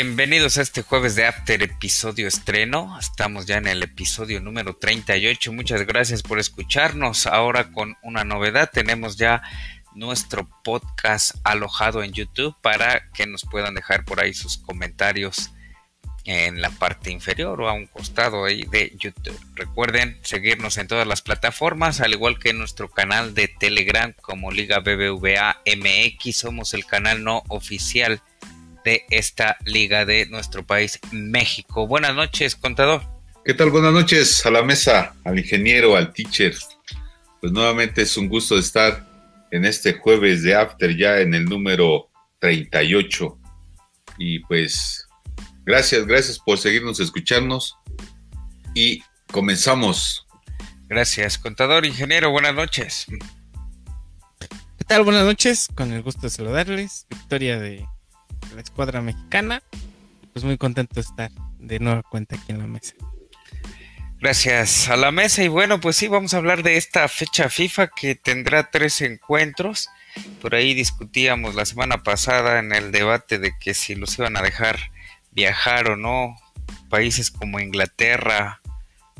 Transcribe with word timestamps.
Bienvenidos 0.00 0.58
a 0.58 0.62
este 0.62 0.82
jueves 0.82 1.16
de 1.16 1.26
After 1.26 1.60
episodio 1.60 2.28
estreno. 2.28 2.96
Estamos 3.00 3.46
ya 3.46 3.56
en 3.56 3.66
el 3.66 3.82
episodio 3.82 4.40
número 4.40 4.76
38. 4.76 5.52
Muchas 5.52 5.84
gracias 5.88 6.22
por 6.22 6.38
escucharnos. 6.38 7.26
Ahora 7.26 7.72
con 7.72 7.96
una 8.04 8.22
novedad 8.22 8.70
tenemos 8.72 9.16
ya 9.16 9.42
nuestro 9.96 10.48
podcast 10.62 11.34
alojado 11.42 12.04
en 12.04 12.12
YouTube 12.12 12.54
para 12.62 13.10
que 13.10 13.26
nos 13.26 13.44
puedan 13.44 13.74
dejar 13.74 14.04
por 14.04 14.20
ahí 14.20 14.34
sus 14.34 14.56
comentarios 14.56 15.50
en 16.24 16.62
la 16.62 16.70
parte 16.70 17.10
inferior 17.10 17.60
o 17.60 17.68
a 17.68 17.72
un 17.72 17.88
costado 17.88 18.44
ahí 18.44 18.62
de 18.70 18.92
YouTube. 19.00 19.40
Recuerden 19.56 20.16
seguirnos 20.22 20.78
en 20.78 20.86
todas 20.86 21.08
las 21.08 21.22
plataformas, 21.22 22.00
al 22.00 22.12
igual 22.12 22.38
que 22.38 22.50
en 22.50 22.58
nuestro 22.58 22.88
canal 22.88 23.34
de 23.34 23.48
Telegram 23.48 24.14
como 24.22 24.52
Liga 24.52 24.78
BBVA 24.78 25.60
MX. 25.66 26.36
Somos 26.36 26.72
el 26.72 26.86
canal 26.86 27.24
no 27.24 27.42
oficial 27.48 28.22
de 28.88 29.04
esta 29.10 29.58
liga 29.66 30.06
de 30.06 30.24
nuestro 30.26 30.64
país, 30.64 30.98
México. 31.12 31.86
Buenas 31.86 32.14
noches, 32.14 32.56
contador. 32.56 33.02
¿Qué 33.44 33.52
tal? 33.52 33.68
Buenas 33.68 33.92
noches 33.92 34.46
a 34.46 34.50
la 34.50 34.62
mesa, 34.62 35.14
al 35.24 35.38
ingeniero, 35.38 35.94
al 35.94 36.10
teacher. 36.14 36.56
Pues 37.38 37.52
nuevamente 37.52 38.00
es 38.00 38.16
un 38.16 38.28
gusto 38.28 38.58
estar 38.58 39.06
en 39.50 39.66
este 39.66 39.92
jueves 39.92 40.42
de 40.42 40.54
After 40.54 40.96
ya 40.96 41.20
en 41.20 41.34
el 41.34 41.44
número 41.44 42.08
38. 42.38 43.38
Y 44.16 44.38
pues 44.40 45.06
gracias, 45.66 46.06
gracias 46.06 46.38
por 46.38 46.56
seguirnos, 46.56 46.98
escucharnos 46.98 47.76
y 48.74 49.02
comenzamos. 49.30 50.26
Gracias, 50.88 51.36
contador, 51.36 51.84
ingeniero, 51.84 52.30
buenas 52.30 52.54
noches. 52.54 53.04
¿Qué 54.78 54.84
tal? 54.86 55.04
Buenas 55.04 55.26
noches, 55.26 55.68
con 55.74 55.92
el 55.92 56.00
gusto 56.00 56.22
de 56.22 56.30
saludarles. 56.30 57.06
Victoria 57.10 57.58
de 57.58 57.86
la 58.54 58.60
escuadra 58.60 59.00
mexicana. 59.00 59.62
Pues 60.32 60.44
muy 60.44 60.58
contento 60.58 60.94
de 60.94 61.00
estar 61.00 61.30
de 61.58 61.78
nueva 61.80 62.02
cuenta 62.02 62.36
aquí 62.36 62.52
en 62.52 62.58
la 62.58 62.66
mesa. 62.66 62.94
Gracias 64.20 64.88
a 64.88 64.96
la 64.96 65.12
mesa 65.12 65.44
y 65.44 65.48
bueno, 65.48 65.80
pues 65.80 65.96
sí, 65.96 66.08
vamos 66.08 66.34
a 66.34 66.38
hablar 66.38 66.64
de 66.64 66.76
esta 66.76 67.06
fecha 67.08 67.48
FIFA 67.48 67.88
que 67.88 68.16
tendrá 68.16 68.70
tres 68.70 69.00
encuentros. 69.00 69.88
Por 70.40 70.56
ahí 70.56 70.74
discutíamos 70.74 71.54
la 71.54 71.64
semana 71.64 72.02
pasada 72.02 72.58
en 72.58 72.72
el 72.72 72.90
debate 72.90 73.38
de 73.38 73.52
que 73.60 73.74
si 73.74 73.94
los 73.94 74.18
iban 74.18 74.36
a 74.36 74.42
dejar 74.42 74.78
viajar 75.30 75.90
o 75.90 75.96
no, 75.96 76.34
países 76.88 77.30
como 77.30 77.60
Inglaterra, 77.60 78.60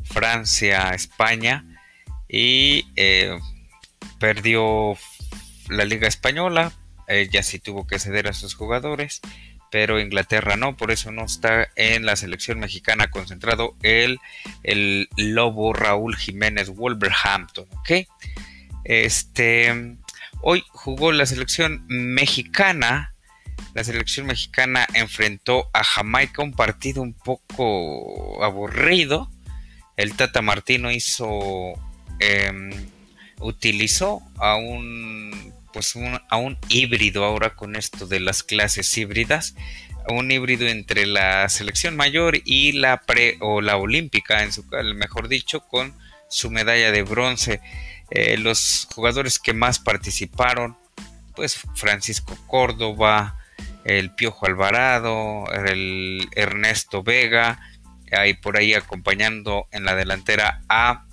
Francia, 0.03 0.89
España 0.89 1.65
y 2.27 2.85
eh, 2.95 3.37
perdió 4.19 4.97
la 5.69 5.85
Liga 5.85 6.07
Española, 6.07 6.73
ella 7.09 7.43
sí 7.43 7.59
tuvo 7.59 7.87
que 7.87 7.99
ceder 7.99 8.27
a 8.27 8.33
sus 8.33 8.53
jugadores, 8.53 9.21
pero 9.71 9.99
Inglaterra 9.99 10.55
no, 10.55 10.75
por 10.75 10.91
eso 10.91 11.11
no 11.11 11.25
está 11.25 11.67
en 11.75 12.05
la 12.05 12.15
selección 12.15 12.59
mexicana 12.59 13.09
concentrado 13.09 13.75
el, 13.83 14.19
el 14.63 15.09
Lobo 15.17 15.73
Raúl 15.73 16.15
Jiménez 16.15 16.69
Wolverhampton, 16.69 17.67
¿ok? 17.71 18.07
Este, 18.83 19.97
hoy 20.41 20.63
jugó 20.69 21.11
la 21.11 21.25
selección 21.25 21.85
mexicana, 21.87 23.13
la 23.73 23.83
selección 23.83 24.25
mexicana 24.25 24.87
enfrentó 24.93 25.69
a 25.73 25.83
Jamaica 25.83 26.41
un 26.41 26.53
partido 26.53 27.01
un 27.01 27.13
poco 27.13 28.43
aburrido, 28.43 29.29
el 29.97 30.15
Tata 30.15 30.41
Martino 30.41 30.89
hizo, 30.91 31.73
em, 32.19 32.71
utilizó 33.41 34.21
a 34.37 34.55
un 34.55 35.38
pues 35.73 35.95
a 36.29 36.37
un 36.37 36.57
híbrido 36.69 37.23
ahora 37.23 37.55
con 37.55 37.75
esto 37.75 38.07
de 38.07 38.19
las 38.19 38.43
clases 38.43 38.97
híbridas, 38.97 39.55
un 40.07 40.31
híbrido 40.31 40.67
entre 40.67 41.05
la 41.05 41.47
selección 41.49 41.95
mayor 41.95 42.39
y 42.45 42.71
la 42.73 43.01
pre 43.01 43.37
o 43.41 43.61
la 43.61 43.77
olímpica, 43.77 44.43
en 44.43 44.51
su 44.51 44.63
mejor 44.95 45.27
dicho, 45.27 45.61
con 45.61 45.93
su 46.29 46.49
medalla 46.49 46.91
de 46.91 47.03
bronce. 47.03 47.61
Eh, 48.11 48.37
los 48.37 48.87
jugadores 48.93 49.39
que 49.39 49.53
más 49.53 49.79
participaron, 49.79 50.77
pues 51.35 51.59
Francisco 51.75 52.37
Córdoba, 52.47 53.37
el 53.83 54.13
Piojo 54.13 54.45
Alvarado, 54.45 55.45
el 55.53 56.27
Ernesto 56.35 57.03
Vega, 57.03 57.59
ahí 58.11 58.33
por 58.33 58.57
ahí 58.57 58.73
acompañando 58.73 59.67
en 59.71 59.85
la 59.85 59.95
delantera 59.95 60.61
a 60.69 61.05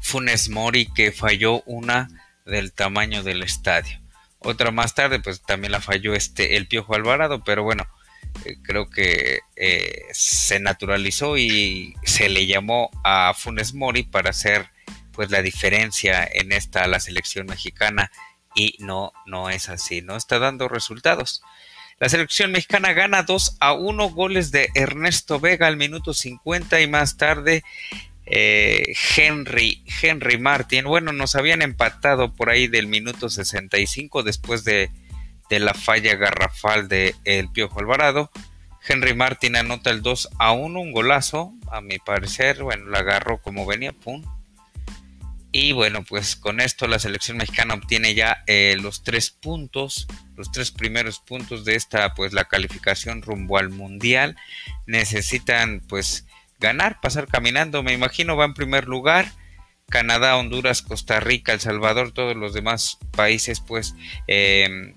Funes 0.00 0.48
Mori 0.48 0.86
que 0.86 1.12
falló 1.12 1.62
una 1.66 2.08
del 2.50 2.72
tamaño 2.72 3.22
del 3.22 3.42
estadio. 3.42 3.98
Otra 4.40 4.70
más 4.70 4.94
tarde, 4.94 5.20
pues 5.20 5.42
también 5.42 5.72
la 5.72 5.80
falló 5.80 6.14
este 6.14 6.56
el 6.56 6.66
Piojo 6.66 6.94
Alvarado, 6.94 7.42
pero 7.44 7.62
bueno, 7.62 7.86
eh, 8.44 8.56
creo 8.62 8.88
que 8.88 9.40
eh, 9.56 10.02
se 10.12 10.60
naturalizó 10.60 11.36
y 11.36 11.94
se 12.04 12.28
le 12.28 12.46
llamó 12.46 12.90
a 13.04 13.34
Funes 13.34 13.74
Mori 13.74 14.02
para 14.02 14.30
hacer 14.30 14.70
pues 15.12 15.30
la 15.30 15.42
diferencia 15.42 16.28
en 16.32 16.52
esta 16.52 16.86
la 16.86 17.00
selección 17.00 17.46
mexicana 17.46 18.10
y 18.54 18.76
no 18.78 19.12
no 19.26 19.50
es 19.50 19.68
así, 19.68 20.00
no 20.02 20.16
está 20.16 20.38
dando 20.38 20.68
resultados. 20.68 21.42
La 21.98 22.08
selección 22.08 22.50
mexicana 22.50 22.94
gana 22.94 23.24
2 23.24 23.58
a 23.60 23.74
1 23.74 24.08
goles 24.08 24.50
de 24.50 24.70
Ernesto 24.74 25.38
Vega 25.38 25.66
al 25.66 25.76
minuto 25.76 26.14
50 26.14 26.80
y 26.80 26.86
más 26.86 27.18
tarde 27.18 27.62
eh, 28.30 28.94
Henry, 29.16 29.82
Henry 30.00 30.38
Martin. 30.38 30.84
Bueno, 30.84 31.12
nos 31.12 31.34
habían 31.34 31.62
empatado 31.62 32.32
por 32.32 32.48
ahí 32.48 32.68
del 32.68 32.86
minuto 32.86 33.28
65 33.28 34.22
después 34.22 34.64
de, 34.64 34.90
la 35.50 35.74
falla 35.74 36.14
garrafal 36.14 36.86
de 36.88 37.16
El 37.24 37.50
Piojo 37.50 37.80
Alvarado. 37.80 38.30
Henry 38.88 39.14
Martin 39.14 39.56
anota 39.56 39.90
el 39.90 40.00
2 40.00 40.30
a 40.38 40.52
1, 40.52 40.80
un 40.80 40.92
golazo, 40.92 41.52
a 41.72 41.80
mi 41.80 41.98
parecer. 41.98 42.62
Bueno, 42.62 42.86
la 42.86 43.00
agarró 43.00 43.42
como 43.42 43.66
venía, 43.66 43.92
pum. 43.92 44.22
Y 45.52 45.72
bueno, 45.72 46.04
pues 46.04 46.36
con 46.36 46.60
esto 46.60 46.86
la 46.86 47.00
selección 47.00 47.36
mexicana 47.36 47.74
obtiene 47.74 48.14
ya 48.14 48.44
eh, 48.46 48.76
los 48.80 49.02
tres 49.02 49.30
puntos, 49.30 50.06
los 50.36 50.52
tres 50.52 50.70
primeros 50.70 51.18
puntos 51.18 51.64
de 51.64 51.74
esta, 51.74 52.14
pues 52.14 52.32
la 52.32 52.44
calificación 52.44 53.22
rumbo 53.22 53.58
al 53.58 53.70
mundial. 53.70 54.36
Necesitan, 54.86 55.82
pues, 55.88 56.26
ganar, 56.60 57.00
pasar 57.00 57.26
caminando. 57.26 57.82
Me 57.82 57.92
imagino 57.92 58.36
va 58.36 58.44
en 58.44 58.54
primer 58.54 58.86
lugar. 58.86 59.32
Canadá, 59.90 60.36
Honduras, 60.36 60.82
Costa 60.82 61.18
Rica, 61.18 61.52
El 61.52 61.60
Salvador, 61.60 62.12
todos 62.12 62.36
los 62.36 62.54
demás 62.54 62.98
países 63.10 63.60
pues 63.60 63.96
em, 64.28 64.94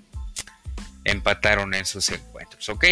empataron 1.03 1.73
en 1.73 1.85
sus 1.85 2.09
encuentros. 2.11 2.69
¿Ok? 2.69 2.85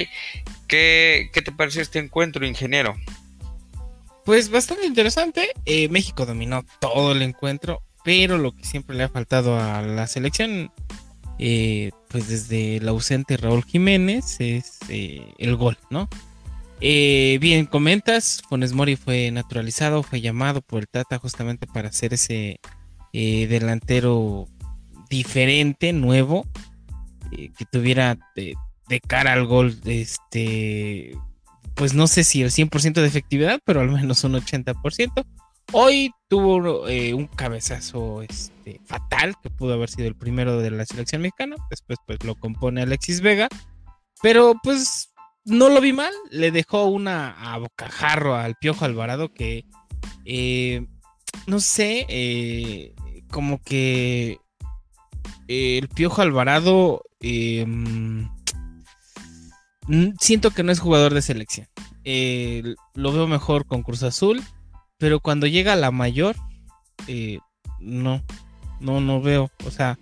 ¿Qué, 0.68 1.30
te 1.34 1.52
pareció 1.52 1.82
este 1.82 2.00
encuentro, 2.00 2.46
ingeniero? 2.46 2.96
Pues 4.26 4.50
bastante 4.50 4.86
interesante. 4.86 5.50
Eh, 5.66 5.90
México 5.90 6.26
dominó 6.26 6.66
todo 6.80 7.12
el 7.12 7.22
encuentro, 7.22 7.84
pero 8.04 8.38
lo 8.38 8.56
que 8.56 8.64
siempre 8.64 8.96
le 8.96 9.04
ha 9.04 9.10
faltado 9.10 9.60
a 9.60 9.82
la 9.82 10.08
selección, 10.08 10.72
eh, 11.38 11.92
pues 12.10 12.28
desde 12.28 12.78
el 12.78 12.88
ausente 12.88 13.38
Raúl 13.38 13.64
Jiménez, 13.64 14.38
es 14.40 14.80
eh, 14.90 15.34
el 15.38 15.56
gol, 15.56 15.78
¿no? 15.90 16.10
Eh, 16.84 17.38
bien, 17.40 17.68
comentas, 17.68 18.42
Funes 18.50 18.74
Mori 18.74 18.96
fue 18.96 19.30
naturalizado, 19.30 20.02
fue 20.02 20.20
llamado 20.20 20.64
por 20.64 20.80
el 20.80 20.88
Tata 20.88 21.20
justamente 21.20 21.68
para 21.68 21.92
ser 21.92 22.16
ese 22.16 22.60
eh, 23.14 23.46
delantero 23.48 24.48
diferente, 25.08 25.94
nuevo, 25.94 26.44
eh, 27.32 27.52
que 27.56 27.66
tuviera 27.72 28.18
de, 28.36 28.56
cara 29.08 29.34
al 29.34 29.46
gol, 29.46 29.78
este, 29.86 31.16
pues 31.76 31.94
no 31.94 32.08
sé 32.08 32.24
si 32.24 32.42
el 32.42 32.50
100% 32.50 32.94
de 32.94 33.08
efectividad, 33.08 33.60
pero 33.64 33.82
al 33.82 33.92
menos 33.92 34.24
un 34.24 34.34
80%. 34.34 35.24
Hoy 35.74 36.12
tuvo 36.30 36.84
un 36.86 37.28
cabezazo 37.28 38.24
este, 38.24 38.82
fatal, 38.86 39.36
que 39.44 39.52
pudo 39.52 39.76
haber 39.76 39.90
sido 39.90 40.08
el 40.08 40.16
primero 40.16 40.58
de 40.58 40.72
la 40.72 40.86
selección 40.86 41.22
mexicana, 41.22 41.58
después 41.70 42.00
pues 42.08 42.24
lo 42.24 42.34
compone 42.34 42.82
Alexis 42.82 43.22
Vega, 43.22 43.48
pero 44.22 44.56
pues 44.64 45.11
no 45.46 45.70
lo 45.70 45.82
vi 45.82 45.94
mal, 45.94 46.14
le 46.30 46.52
dejó 46.52 46.86
una 46.86 47.32
a 47.32 47.58
bocajarro 47.58 48.36
al 48.36 48.56
Piojo 48.56 48.86
Alvarado 48.86 49.34
que, 49.34 49.66
eh, 50.26 50.86
no 51.48 51.60
sé, 51.60 52.06
eh, 52.10 52.94
como 53.30 53.62
que 53.62 54.40
el 55.48 55.88
Piojo 55.90 56.22
Alvarado 56.22 57.04
em, 57.20 58.30
siento 60.20 60.52
que 60.52 60.64
no 60.64 60.72
es 60.72 60.80
jugador 60.80 61.14
de 61.14 61.22
selección. 61.22 61.68
lo 62.94 63.12
veo 63.12 63.28
mejor 63.28 63.66
con 63.66 63.84
Cruz 63.84 64.04
Azul, 64.04 64.42
pero 64.98 65.20
cuando 65.20 65.48
llega 65.48 65.74
a 65.74 65.78
la 65.78 65.90
mayor, 65.90 66.36
eh, 67.08 67.40
no, 67.80 68.24
no, 68.80 69.02
no 69.02 69.20
veo. 69.20 69.50
O 69.66 69.72
sea, 69.72 69.98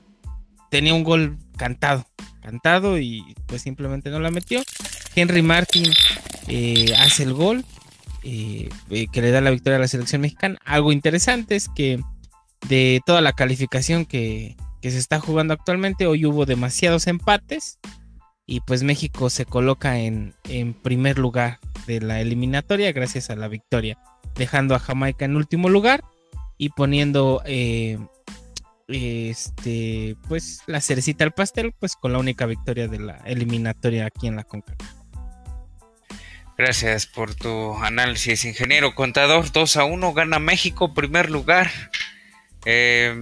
tenía 0.70 0.94
un 0.94 1.04
gol 1.04 1.38
cantado, 1.58 2.06
y 3.00 3.36
pues 3.46 3.62
simplemente 3.62 4.10
no 4.10 4.20
la 4.20 4.32
metió. 4.32 4.62
Henry 5.16 5.42
Martin 5.42 5.92
eh, 6.48 6.94
hace 6.98 7.24
el 7.24 7.34
gol 7.34 7.66
eh, 8.24 8.70
eh, 8.90 9.08
que 9.12 9.22
le 9.22 9.32
da 9.32 9.42
la 9.42 9.52
victoria 9.52 9.78
a 9.78 9.82
la 9.82 9.88
selección 9.88 10.22
mexicana. 10.22 10.60
Algo 10.66 10.92
interesante 10.92 11.56
es 11.56 11.70
que 11.70 12.00
de 12.68 13.02
toda 13.06 13.22
la 13.22 13.34
calificación 13.34 14.06
que, 14.06 14.56
se 14.82 14.98
está 14.98 15.20
jugando 15.20 15.54
actualmente, 15.54 16.08
hoy 16.08 16.26
hubo 16.26 16.46
demasiados 16.46 17.08
empates 17.08 17.80
y 18.46 18.62
pues 18.62 18.84
México 18.84 19.30
se 19.30 19.46
coloca 19.46 20.00
en, 20.00 20.34
en 20.46 20.74
primer 20.74 21.20
lugar 21.20 21.60
de 21.86 22.02
la 22.02 22.22
eliminatoria 22.22 22.92
gracias 22.92 23.30
a 23.30 23.36
la 23.36 23.48
victoria, 23.48 23.98
dejando 24.36 24.76
a 24.76 24.80
Jamaica 24.80 25.26
en 25.26 25.36
último 25.36 25.70
lugar 25.70 26.04
y 26.60 26.70
poniendo 26.70 27.42
eh, 27.46 27.98
este 28.90 30.16
pues 30.28 30.62
la 30.68 30.82
cerecita 30.82 31.24
al 31.24 31.32
pastel 31.32 31.74
pues 31.80 31.96
con 31.96 32.14
la 32.14 32.20
única 32.20 32.46
victoria 32.46 32.88
de 32.88 33.00
la 33.00 33.18
eliminatoria 33.26 34.06
aquí 34.06 34.28
en 34.28 34.36
la 34.36 34.44
CONCACAF. 34.44 34.90
Gracias 36.58 37.06
por 37.06 37.36
tu 37.36 37.76
análisis, 37.76 38.44
ingeniero 38.44 38.94
contador. 38.94 39.52
2 39.52 39.78
a 39.78 39.86
1 39.86 40.14
gana 40.14 40.40
México, 40.40 40.94
primer 40.94 41.30
lugar. 41.30 41.72
Eh, 42.66 43.16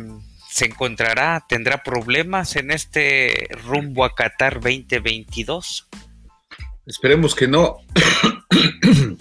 se 0.57 0.65
encontrará, 0.65 1.45
tendrá 1.47 1.83
problemas 1.83 2.55
en 2.55 2.71
este 2.71 3.47
rumbo 3.63 4.03
a 4.03 4.15
Qatar 4.15 4.55
2022? 4.55 5.87
Esperemos 6.87 7.35
que 7.35 7.47
no. 7.47 7.77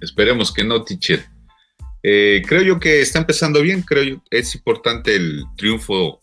Esperemos 0.00 0.54
que 0.54 0.64
no, 0.64 0.82
teacher. 0.82 1.26
Eh, 2.08 2.40
creo 2.46 2.62
yo 2.62 2.78
que 2.78 3.00
está 3.00 3.18
empezando 3.18 3.60
bien, 3.62 3.82
creo 3.82 4.04
yo. 4.04 4.22
Es 4.30 4.54
importante 4.54 5.16
el 5.16 5.42
triunfo, 5.56 6.20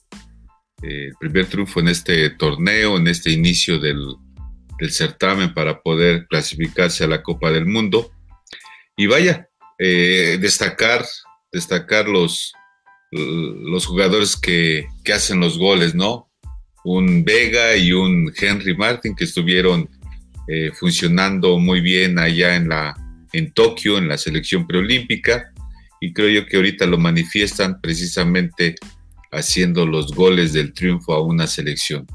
eh, 0.82 1.08
el 1.08 1.14
primer 1.20 1.46
triunfo 1.48 1.82
en 1.82 1.90
este 1.90 2.30
torneo, 2.30 2.96
en 2.96 3.06
este 3.10 3.32
inicio 3.32 3.78
del, 3.80 4.16
certamen 4.90 5.54
para 5.54 5.82
poder 5.82 6.26
clasificarse 6.28 7.04
a 7.04 7.08
la 7.08 7.22
Copa 7.22 7.52
del 7.52 7.66
Mundo. 7.66 8.14
Y 8.96 9.08
vaya, 9.08 9.50
eh, 9.78 10.38
destacar, 10.40 11.06
destacar 11.52 12.08
los, 12.08 12.54
los 13.12 13.86
jugadores 13.86 14.38
que, 14.38 14.88
hacen 15.14 15.42
los 15.42 15.58
goles, 15.58 15.94
¿no? 15.94 16.32
Un 16.86 17.26
Vega 17.26 17.76
y 17.76 17.92
un 17.92 18.32
Henry 18.38 18.74
Martin 18.76 19.18
que 19.18 19.26
estuvieron 19.26 19.90
funcionando 20.76 21.58
muy 21.58 21.80
bien 21.80 22.20
allá 22.20 22.56
en, 22.56 22.68
la, 22.70 22.94
en 23.34 23.52
Tokio, 23.54 23.98
en 23.98 24.10
la 24.10 24.18
selección 24.18 24.68
preolímpica, 24.68 25.53
y 26.04 26.12
creo 26.12 26.28
yo 26.28 26.46
que 26.46 26.58
ahorita 26.58 26.86
lo 26.86 26.98
manifiestan 26.98 27.80
precisamente 27.80 28.76
haciendo 29.32 29.86
los 29.86 30.14
goles 30.14 30.52
del 30.52 30.74
triunfo 30.74 31.14
a 31.14 31.24
una 31.24 31.48
selección. 31.48 32.06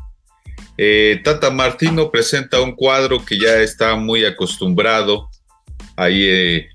Eh, 0.77 1.23
Tata 1.25 1.51
Martino 1.51 2.11
presenta 2.11 2.61
un 2.61 2.73
cuadro 2.73 3.25
que 3.25 3.39
ya 3.39 3.63
está 3.63 3.97
muy 3.97 4.27
acostumbrado. 4.27 5.31
Ahí 5.97 6.23
eh, 6.23 6.69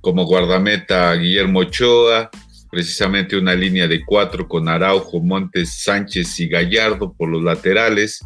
como 0.00 0.24
guardameta 0.24 1.14
Guillermo 1.14 1.60
Ochoa, 1.60 2.28
precisamente 2.68 3.36
una 3.36 3.54
línea 3.54 3.86
de 3.86 4.04
cuatro 4.04 4.48
con 4.48 4.68
Araujo, 4.68 5.20
Montes, 5.20 5.84
Sánchez 5.84 6.40
y 6.40 6.48
Gallardo 6.48 7.14
por 7.16 7.28
los 7.28 7.44
laterales. 7.44 8.18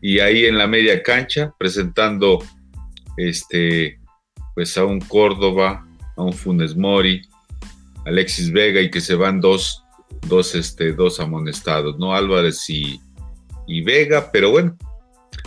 Y 0.00 0.18
ahí 0.20 0.46
en 0.46 0.56
la 0.56 0.66
media 0.66 1.02
cancha, 1.02 1.52
presentando 1.58 2.42
este, 3.18 4.00
pues 4.54 4.78
a 4.78 4.86
un 4.86 4.98
Córdoba, 5.00 5.86
a 6.16 6.22
un 6.22 6.32
Funes 6.32 6.74
Mori, 6.74 7.20
Alexis 8.06 8.52
Vega 8.52 8.80
y 8.80 8.90
que 8.90 9.00
se 9.00 9.14
van 9.14 9.40
dos, 9.40 9.84
dos, 10.26 10.54
este, 10.54 10.92
dos 10.92 11.20
amonestados, 11.20 11.98
¿no? 11.98 12.14
Álvarez 12.14 12.68
y, 12.68 13.00
Vega, 13.82 14.30
pero 14.30 14.50
bueno, 14.50 14.76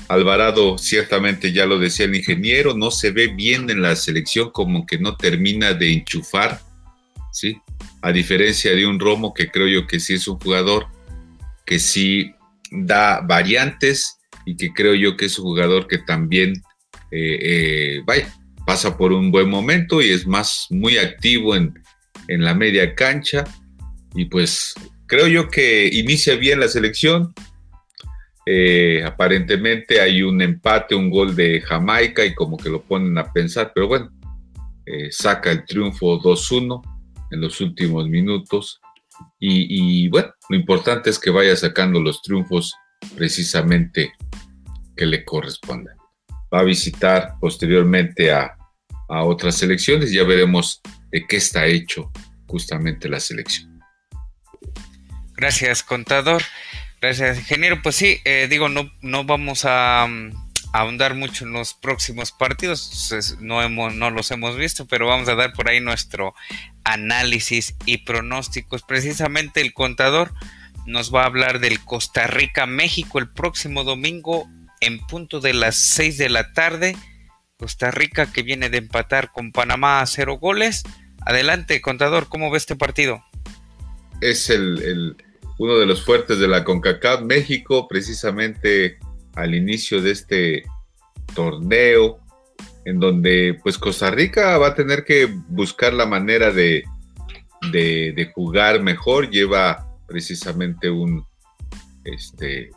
Alvarado 0.07 0.77
ciertamente 0.77 1.51
ya 1.51 1.65
lo 1.65 1.77
decía 1.77 2.05
el 2.05 2.15
ingeniero, 2.15 2.75
no 2.75 2.89
se 2.89 3.11
ve 3.11 3.27
bien 3.27 3.69
en 3.69 3.81
la 3.81 3.95
selección, 3.95 4.49
como 4.51 4.85
que 4.85 4.97
no 4.97 5.15
termina 5.15 5.73
de 5.73 5.93
enchufar, 5.93 6.59
¿sí? 7.31 7.61
a 8.01 8.11
diferencia 8.11 8.73
de 8.73 8.87
un 8.87 8.99
Romo 8.99 9.33
que 9.33 9.49
creo 9.49 9.67
yo 9.67 9.87
que 9.87 9.99
sí 9.99 10.15
es 10.15 10.27
un 10.27 10.39
jugador 10.39 10.87
que 11.65 11.77
sí 11.77 12.33
da 12.71 13.21
variantes 13.21 14.17
y 14.45 14.55
que 14.55 14.71
creo 14.71 14.95
yo 14.95 15.15
que 15.15 15.25
es 15.25 15.37
un 15.37 15.45
jugador 15.45 15.87
que 15.87 15.99
también, 15.99 16.53
eh, 17.11 17.99
eh, 17.99 18.25
pasa 18.65 18.97
por 18.97 19.13
un 19.13 19.31
buen 19.31 19.49
momento 19.49 20.01
y 20.01 20.09
es 20.09 20.25
más 20.25 20.67
muy 20.69 20.97
activo 20.97 21.55
en, 21.55 21.73
la 22.27 22.53
media 22.53 22.93
cancha 22.95 23.43
y 24.15 24.25
pues 24.25 24.73
creo 25.05 25.27
yo 25.27 25.47
que 25.49 25.87
inicia 25.87 26.35
bien 26.35 26.59
la 26.59 26.67
selección. 26.67 27.33
Eh, 28.45 29.03
aparentemente 29.05 29.99
hay 29.99 30.21
un 30.21 30.41
empate, 30.41 30.95
un 30.95 31.09
gol 31.09 31.35
de 31.35 31.61
Jamaica 31.61 32.25
y 32.25 32.33
como 32.33 32.57
que 32.57 32.69
lo 32.69 32.81
ponen 32.81 33.17
a 33.17 33.31
pensar, 33.31 33.71
pero 33.75 33.87
bueno, 33.87 34.09
saca 35.11 35.51
el 35.51 35.65
triunfo 35.65 36.19
2-1 36.21 36.81
en 37.31 37.41
los 37.41 37.61
últimos 37.61 38.07
minutos. 38.07 38.79
Y, 39.39 40.07
bueno, 40.09 40.29
lo 40.49 40.55
importante 40.55 41.09
es 41.09 41.19
que 41.19 41.29
vaya 41.29 41.55
sacando 41.55 41.99
los 41.99 42.21
triunfos 42.21 42.73
precisamente 43.15 44.13
que 44.95 45.05
le 45.05 45.23
correspondan. 45.25 45.95
Va 46.53 46.59
a 46.59 46.63
visitar 46.63 47.33
posteriormente 47.39 48.31
a, 48.31 48.55
a 49.09 49.23
otras 49.23 49.55
selecciones, 49.55 50.11
ya 50.11 50.23
veremos 50.23 50.81
de 51.11 51.25
qué 51.27 51.37
está 51.37 51.65
hecho 51.65 52.11
justamente 52.47 53.09
la 53.09 53.19
selección. 53.19 53.81
Gracias, 55.35 55.83
contador. 55.83 56.41
Gracias, 57.01 57.37
ingeniero. 57.37 57.81
Pues 57.81 57.95
sí, 57.95 58.19
eh, 58.25 58.47
digo, 58.49 58.69
no, 58.69 58.91
no 59.01 59.23
vamos 59.23 59.65
a, 59.65 60.07
ahondar 60.73 61.15
mucho 61.15 61.45
en 61.45 61.53
los 61.53 61.73
próximos 61.73 62.31
partidos, 62.31 63.37
no, 63.39 63.61
hemos, 63.61 63.95
no 63.95 64.09
los 64.09 64.31
hemos 64.31 64.57
visto, 64.57 64.85
pero 64.85 65.07
vamos 65.07 65.27
a 65.29 65.35
dar 65.35 65.53
por 65.53 65.69
ahí 65.69 65.79
nuestro 65.79 66.35
análisis 66.83 67.75
y 67.85 67.99
pronósticos. 67.99 68.83
Precisamente 68.83 69.61
el 69.61 69.73
contador 69.73 70.33
nos 70.85 71.13
va 71.13 71.23
a 71.23 71.27
hablar 71.27 71.59
del 71.59 71.79
Costa 71.83 72.27
Rica-México 72.27 73.19
el 73.19 73.29
próximo 73.29 73.83
domingo 73.83 74.47
en 74.79 74.99
punto 74.99 75.39
de 75.39 75.53
las 75.53 75.75
6 75.75 76.17
de 76.17 76.29
la 76.29 76.53
tarde. 76.53 76.95
Costa 77.57 77.89
Rica 77.89 78.31
que 78.31 78.43
viene 78.43 78.69
de 78.69 78.77
empatar 78.77 79.31
con 79.31 79.51
Panamá 79.51 80.01
a 80.01 80.05
cero 80.05 80.37
goles. 80.39 80.83
Adelante, 81.25 81.81
contador, 81.81 82.27
¿cómo 82.29 82.51
ve 82.51 82.57
este 82.57 82.75
partido? 82.75 83.23
Es 84.21 84.49
el, 84.49 85.15
uno 85.57 85.77
de 85.77 85.85
los 85.87 86.05
fuertes 86.05 86.39
de 86.39 86.47
la 86.47 86.63
CONCACAF. 86.63 87.21
México 87.21 87.87
precisamente 87.87 88.99
al 89.35 89.55
inicio 89.55 90.01
de 90.01 90.11
este 90.11 90.63
torneo, 91.33 92.19
en 92.85 92.99
donde 92.99 93.59
pues 93.63 93.77
Costa 93.77 94.11
Rica 94.11 94.57
va 94.57 94.67
a 94.67 94.75
tener 94.75 95.03
que 95.03 95.25
buscar 95.49 95.93
la 95.93 96.05
manera 96.05 96.51
de, 96.51 96.83
de, 97.71 98.31
jugar 98.33 98.81
mejor, 98.81 99.29
lleva 99.29 99.87
precisamente 100.07 100.89
un, 100.89 101.25
este, 102.03 102.69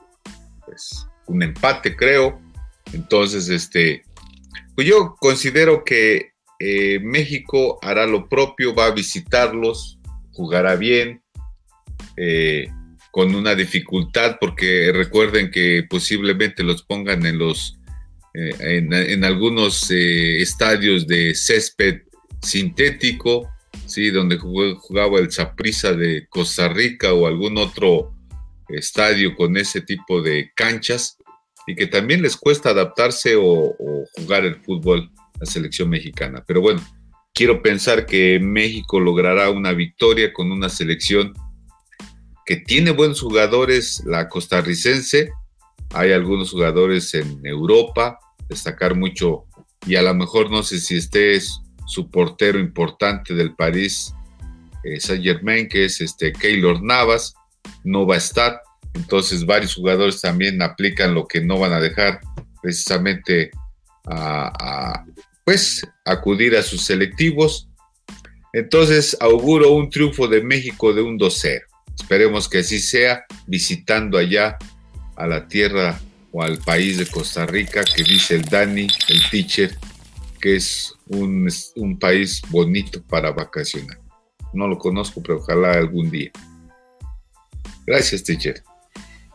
pues, 0.64 1.06
un 1.26 1.42
empate, 1.42 1.94
creo. 1.94 2.40
Entonces, 2.92 3.48
este, 3.48 4.02
pues 4.80 4.88
yo 4.88 5.14
considero 5.20 5.84
que 5.84 6.30
eh, 6.58 7.00
México 7.02 7.78
hará 7.82 8.06
lo 8.06 8.30
propio, 8.30 8.74
va 8.74 8.86
a 8.86 8.92
visitarlos, 8.92 9.98
jugará 10.32 10.74
bien. 10.76 11.20
Eh, 12.16 12.66
con 13.10 13.34
una 13.34 13.54
dificultad, 13.54 14.38
porque 14.40 14.90
recuerden 14.90 15.50
que 15.50 15.84
posiblemente 15.86 16.62
los 16.62 16.82
pongan 16.82 17.26
en 17.26 17.36
los 17.36 17.78
eh, 18.32 18.54
en, 18.88 19.22
algunos 19.22 19.90
estadios 19.90 21.06
de 21.06 21.34
césped 21.34 22.00
sintético, 22.40 23.50
sí, 23.84 24.08
donde 24.08 24.38
jugaba 24.38 25.18
el 25.18 25.30
Saprissa 25.30 25.92
de 25.92 26.26
Costa 26.30 26.70
Rica 26.70 27.12
o 27.12 27.26
algún 27.26 27.58
otro 27.58 28.14
estadio 28.70 29.36
con 29.36 29.58
ese 29.58 29.82
tipo 29.82 30.22
de 30.22 30.52
canchas 30.54 31.18
y 31.70 31.76
que 31.76 31.86
también 31.86 32.20
les 32.20 32.36
cuesta 32.36 32.70
adaptarse 32.70 33.36
o, 33.36 33.76
jugar 34.16 34.44
el 34.44 34.56
fútbol 34.56 35.08
la 35.38 35.46
selección 35.46 35.88
mexicana. 35.88 36.42
Pero 36.44 36.60
bueno, 36.60 36.82
quiero 37.32 37.62
pensar 37.62 38.06
que 38.06 38.40
México 38.40 38.98
logrará 38.98 39.50
una 39.50 39.72
victoria 39.72 40.32
con 40.32 40.50
una 40.50 40.68
selección 40.68 41.32
que 42.44 42.56
tiene 42.56 42.90
buenos 42.90 43.20
jugadores 43.20 44.02
la 44.04 44.28
costarricense. 44.28 45.30
Hay 45.94 46.10
algunos 46.10 46.50
jugadores 46.50 47.14
en 47.14 47.40
Europa, 47.46 48.18
destacar 48.48 48.96
mucho, 48.96 49.44
y 49.86 49.94
a 49.94 50.02
lo 50.02 50.12
mejor 50.12 50.50
no 50.50 50.64
sé 50.64 50.80
si 50.80 50.96
este 50.96 51.36
es 51.36 51.60
su 51.86 52.10
portero 52.10 52.58
importante 52.58 53.32
del 53.32 53.54
París 53.54 54.12
eh, 54.82 54.98
Saint 54.98 55.22
Germain, 55.22 55.68
que 55.68 55.84
es 55.84 56.00
este 56.00 56.32
Keylor 56.32 56.82
Navas, 56.82 57.34
no 57.84 58.06
va 58.06 58.16
a 58.16 58.18
estar. 58.18 58.60
Entonces 58.94 59.46
varios 59.46 59.74
jugadores 59.74 60.20
también 60.20 60.60
aplican 60.62 61.14
lo 61.14 61.26
que 61.26 61.40
no 61.40 61.58
van 61.58 61.72
a 61.72 61.80
dejar 61.80 62.20
precisamente 62.62 63.50
a, 64.06 65.04
pues 65.44 65.86
acudir 66.04 66.56
a 66.56 66.62
sus 66.62 66.84
selectivos. 66.84 67.68
Entonces 68.52 69.16
auguro 69.20 69.72
un 69.72 69.90
triunfo 69.90 70.26
de 70.28 70.42
México 70.42 70.92
de 70.92 71.02
un 71.02 71.18
2-0. 71.18 71.62
Esperemos 71.94 72.48
que 72.48 72.58
así 72.58 72.80
sea, 72.80 73.24
visitando 73.46 74.18
allá 74.18 74.56
a 75.16 75.26
la 75.26 75.46
tierra 75.46 76.00
o 76.32 76.42
al 76.42 76.58
país 76.58 76.98
de 76.98 77.06
Costa 77.06 77.46
Rica, 77.46 77.84
que 77.84 78.02
dice 78.02 78.36
el 78.36 78.44
Dani, 78.44 78.86
el 79.08 79.30
teacher, 79.30 79.76
que 80.40 80.56
es 80.56 80.94
un, 81.08 81.48
un 81.76 81.98
país 81.98 82.40
bonito 82.48 83.02
para 83.02 83.30
vacacionar. 83.30 83.98
No 84.52 84.66
lo 84.66 84.78
conozco, 84.78 85.22
pero 85.22 85.38
ojalá 85.38 85.72
algún 85.72 86.10
día. 86.10 86.30
Gracias, 87.86 88.24
teacher. 88.24 88.62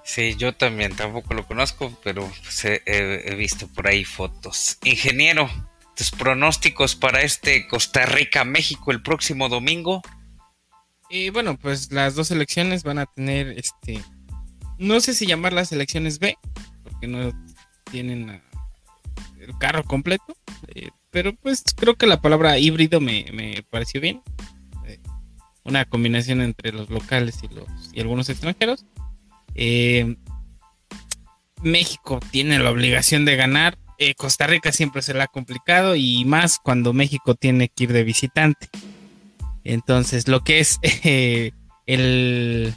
Sí, 0.06 0.36
yo 0.38 0.54
también 0.54 0.96
tampoco 0.96 1.34
lo 1.34 1.48
conozco, 1.48 1.92
pero 2.04 2.32
pues, 2.44 2.64
he, 2.64 3.36
visto 3.36 3.68
por 3.68 3.88
ahí 3.88 4.06
fotos. 4.06 4.78
Ingeniero, 4.84 5.50
tus 5.96 6.12
pronósticos 6.12 6.96
para 6.96 7.24
este 7.24 7.68
Costa 7.68 8.06
Rica-México 8.06 8.92
el 8.92 9.02
próximo 9.02 9.50
domingo. 9.50 10.04
Y 11.10 11.32
bueno, 11.32 11.58
pues 11.58 11.92
las 11.92 12.14
dos 12.14 12.30
elecciones 12.30 12.84
van 12.84 13.00
a 13.00 13.08
tener 13.08 13.58
este. 13.58 14.00
No 14.78 15.00
sé 15.00 15.16
si 15.16 15.26
llamar 15.26 15.54
las 15.54 15.72
elecciones 15.72 16.20
B, 16.20 16.38
porque 16.84 17.08
no 17.08 17.32
tienen 17.90 18.44
el 19.40 19.58
carro 19.58 19.84
completo. 19.84 20.38
Eh, 20.68 20.90
pero 21.10 21.34
pues 21.36 21.64
creo 21.76 21.96
que 21.96 22.06
la 22.06 22.22
palabra 22.22 22.60
híbrido 22.60 23.02
me, 23.02 23.26
me 23.34 23.64
pareció 23.72 24.02
bien. 24.02 24.22
Eh, 24.86 25.00
una 25.64 25.84
combinación 25.86 26.42
entre 26.42 26.74
los 26.74 26.92
locales 26.92 27.40
y 27.42 27.48
los 27.48 27.68
y 27.92 28.02
algunos 28.02 28.30
extranjeros. 28.30 28.86
Eh, 29.56 30.18
México 31.64 32.20
tiene 32.32 32.60
la 32.60 32.70
obligación 32.70 33.26
de 33.26 33.36
ganar. 33.36 33.78
Eh, 33.98 34.14
Costa 34.14 34.46
Rica 34.46 34.72
siempre 34.72 35.02
se 35.02 35.14
le 35.14 35.24
ha 35.24 35.28
complicado 35.28 35.96
y 35.96 36.26
más 36.26 36.60
cuando 36.60 36.94
México 36.94 37.36
tiene 37.36 37.70
que 37.70 37.86
ir 37.86 37.94
de 37.94 38.04
visitante. 38.04 38.70
Entonces, 39.64 40.28
lo 40.28 40.44
que 40.44 40.60
es 40.60 40.80
eh, 40.84 41.52
el. 41.88 42.76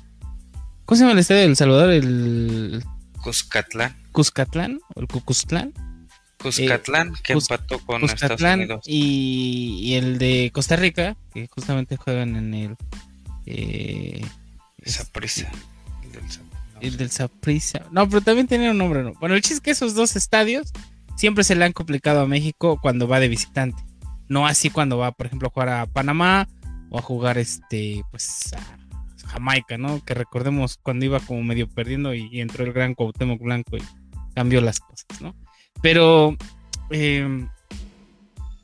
¿Cómo 0.85 0.97
se 0.97 1.03
llama 1.03 1.13
el 1.13 1.19
estadio 1.19 1.41
de 1.43 1.47
El 1.47 1.57
Salvador? 1.57 1.91
El. 1.91 2.85
Cuscatlán. 3.21 3.97
Cuscatlán 4.13 4.81
o 4.95 5.01
el 5.01 5.09
Cucuztlán. 5.09 5.75
Cuscatlán, 6.39 7.15
que 7.25 7.33
empató 7.33 7.81
con 7.81 8.05
Estados 8.05 8.41
Unidos. 8.41 8.85
Y, 8.87 9.81
y, 9.83 9.95
el 9.95 10.19
de 10.19 10.53
Costa 10.55 10.77
Rica, 10.77 11.17
que 11.35 11.49
justamente 11.49 11.97
juegan 11.97 12.37
en 12.37 12.55
el. 12.55 12.77
Esa 14.81 15.05
prisa. 15.13 15.51
El 16.05 16.13
del 16.13 16.48
Saprissa. 17.11 17.87
No, 17.91 18.09
pero 18.09 18.21
también 18.21 18.47
tiene 18.47 18.71
un 18.71 18.79
nombre. 18.79 19.03
¿no? 19.03 19.13
Bueno, 19.21 19.35
el 19.35 19.43
chiste 19.43 19.55
es 19.55 19.61
que 19.61 19.71
esos 19.71 19.95
dos 19.95 20.17
estadios 20.17 20.73
siempre 21.17 21.45
se 21.45 21.55
le 21.55 21.65
han 21.65 21.73
complicado 21.73 22.21
a 22.21 22.27
México 22.27 22.79
cuando 22.81 23.09
va 23.09 23.21
de 23.21 23.29
visitante. 23.29 23.83
No 24.29 24.47
así 24.47 24.71
cuando 24.71 24.99
va, 24.99 25.13
por 25.13 25.27
ejemplo, 25.27 25.49
a 25.49 25.51
jugar 25.51 25.69
a 25.69 25.87
Panamá 25.87 26.49
o 26.91 26.99
a 26.99 27.03
jugar 27.03 27.39
este, 27.39 28.03
pues 28.11 28.53
a 28.53 29.29
Jamaica, 29.29 29.79
¿no? 29.79 30.05
Que 30.05 30.15
recordemos 30.15 30.79
cuando 30.83 31.05
iba 31.05 31.21
como 31.21 31.43
medio 31.43 31.69
perdiendo 31.69 32.15
y, 32.15 32.41
entró 32.41 32.65
el 32.65 32.73
gran 32.73 32.95
Cuauhtémoc 32.95 33.41
Blanco 33.41 33.77
y 33.77 33.83
cambió 34.35 34.61
las 34.61 34.81
cosas, 34.81 35.21
¿no? 35.21 35.35
Pero 35.83 36.37
em, 36.91 37.49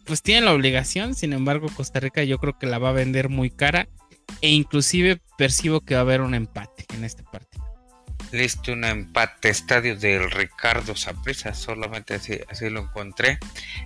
pues 0.04 0.23
tiene 0.23 0.42
la 0.42 0.52
obligación, 0.52 1.14
sin 1.14 1.33
embargo, 1.33 1.68
Costa 1.75 2.00
Rica 2.00 2.25
yo 2.25 2.38
creo 2.38 2.59
que 2.59 2.66
la 2.66 2.78
va 2.78 2.90
a 2.90 2.92
vender 2.92 3.28
muy 3.28 3.50
cara 3.50 3.88
e 4.40 4.50
inclusive 4.50 5.21
percibo 5.38 5.80
que 5.80 5.94
va 5.94 6.00
a 6.00 6.02
haber 6.02 6.21
un 6.21 6.35
empate 6.35 6.85
en 6.94 7.04
este 7.04 7.23
partido 7.23 7.54
listo 8.35 8.73
un 8.73 8.85
empate 8.85 9.49
estadio 9.49 9.97
del 9.97 10.31
Ricardo 10.31 10.97
Saprissa, 10.97 11.55
solamente 11.55 12.14
así, 12.14 12.38
así 12.50 12.69
lo 12.69 12.81
encontré. 12.81 13.38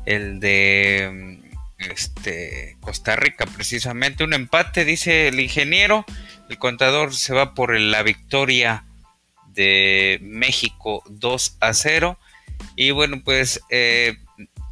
El 0.06 0.40
de 0.40 1.40
mm, 1.42 1.90
este 1.90 2.76
Costa 2.80 3.14
Rica, 3.16 3.46
precisamente 3.46 4.24
un 4.24 4.32
empate, 4.32 4.84
dice 4.84 5.28
el 5.28 5.38
ingeniero. 5.38 6.04
El 6.48 6.58
contador 6.58 7.14
se 7.14 7.34
va 7.34 7.54
por 7.54 7.78
la 7.78 8.02
victoria 8.02 8.84
de 9.48 10.18
México 10.22 11.02
2 11.08 11.58
a 11.60 11.74
0. 11.74 12.18
Y 12.74 12.90
bueno, 12.90 13.22
pues 13.22 13.60
eh, 13.70 14.16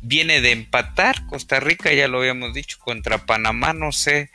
viene 0.00 0.40
de 0.40 0.52
empatar 0.52 1.26
Costa 1.26 1.60
Rica, 1.60 1.92
ya 1.92 2.08
lo 2.08 2.18
habíamos 2.18 2.54
dicho, 2.54 2.78
contra 2.78 3.26
Panamá. 3.26 3.74
No 3.74 3.92
sé 3.92 4.30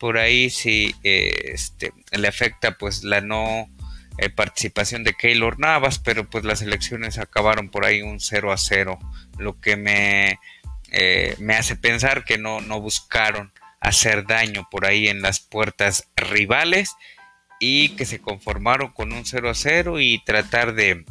por 0.00 0.18
ahí 0.18 0.50
si 0.50 0.94
eh, 1.04 1.52
este, 1.54 1.92
le 2.10 2.26
afecta 2.26 2.76
pues 2.76 3.04
la 3.04 3.20
no 3.20 3.68
eh, 4.18 4.30
participación 4.30 5.04
de 5.04 5.14
Keylor 5.14 5.58
Navas, 5.58 5.98
pero 5.98 6.28
pues 6.28 6.44
las 6.44 6.62
elecciones 6.62 7.18
acabaron 7.18 7.70
por 7.70 7.84
ahí 7.84 8.02
un 8.02 8.20
0 8.20 8.52
a 8.52 8.58
0, 8.58 8.98
lo 9.38 9.60
que 9.60 9.76
me, 9.76 10.38
eh, 10.90 11.34
me 11.38 11.54
hace 11.54 11.76
pensar 11.76 12.24
que 12.24 12.38
no, 12.38 12.60
no 12.60 12.80
buscaron 12.80 13.52
hacer 13.80 14.26
daño 14.26 14.68
por 14.70 14.86
ahí 14.86 15.08
en 15.08 15.22
las 15.22 15.40
puertas 15.40 16.08
rivales 16.16 16.94
y 17.58 17.90
que 17.90 18.06
se 18.06 18.20
conformaron 18.20 18.92
con 18.92 19.12
un 19.12 19.24
0 19.24 19.50
a 19.50 19.54
0 19.54 20.00
y 20.00 20.22
tratar 20.24 20.74
de 20.74 21.04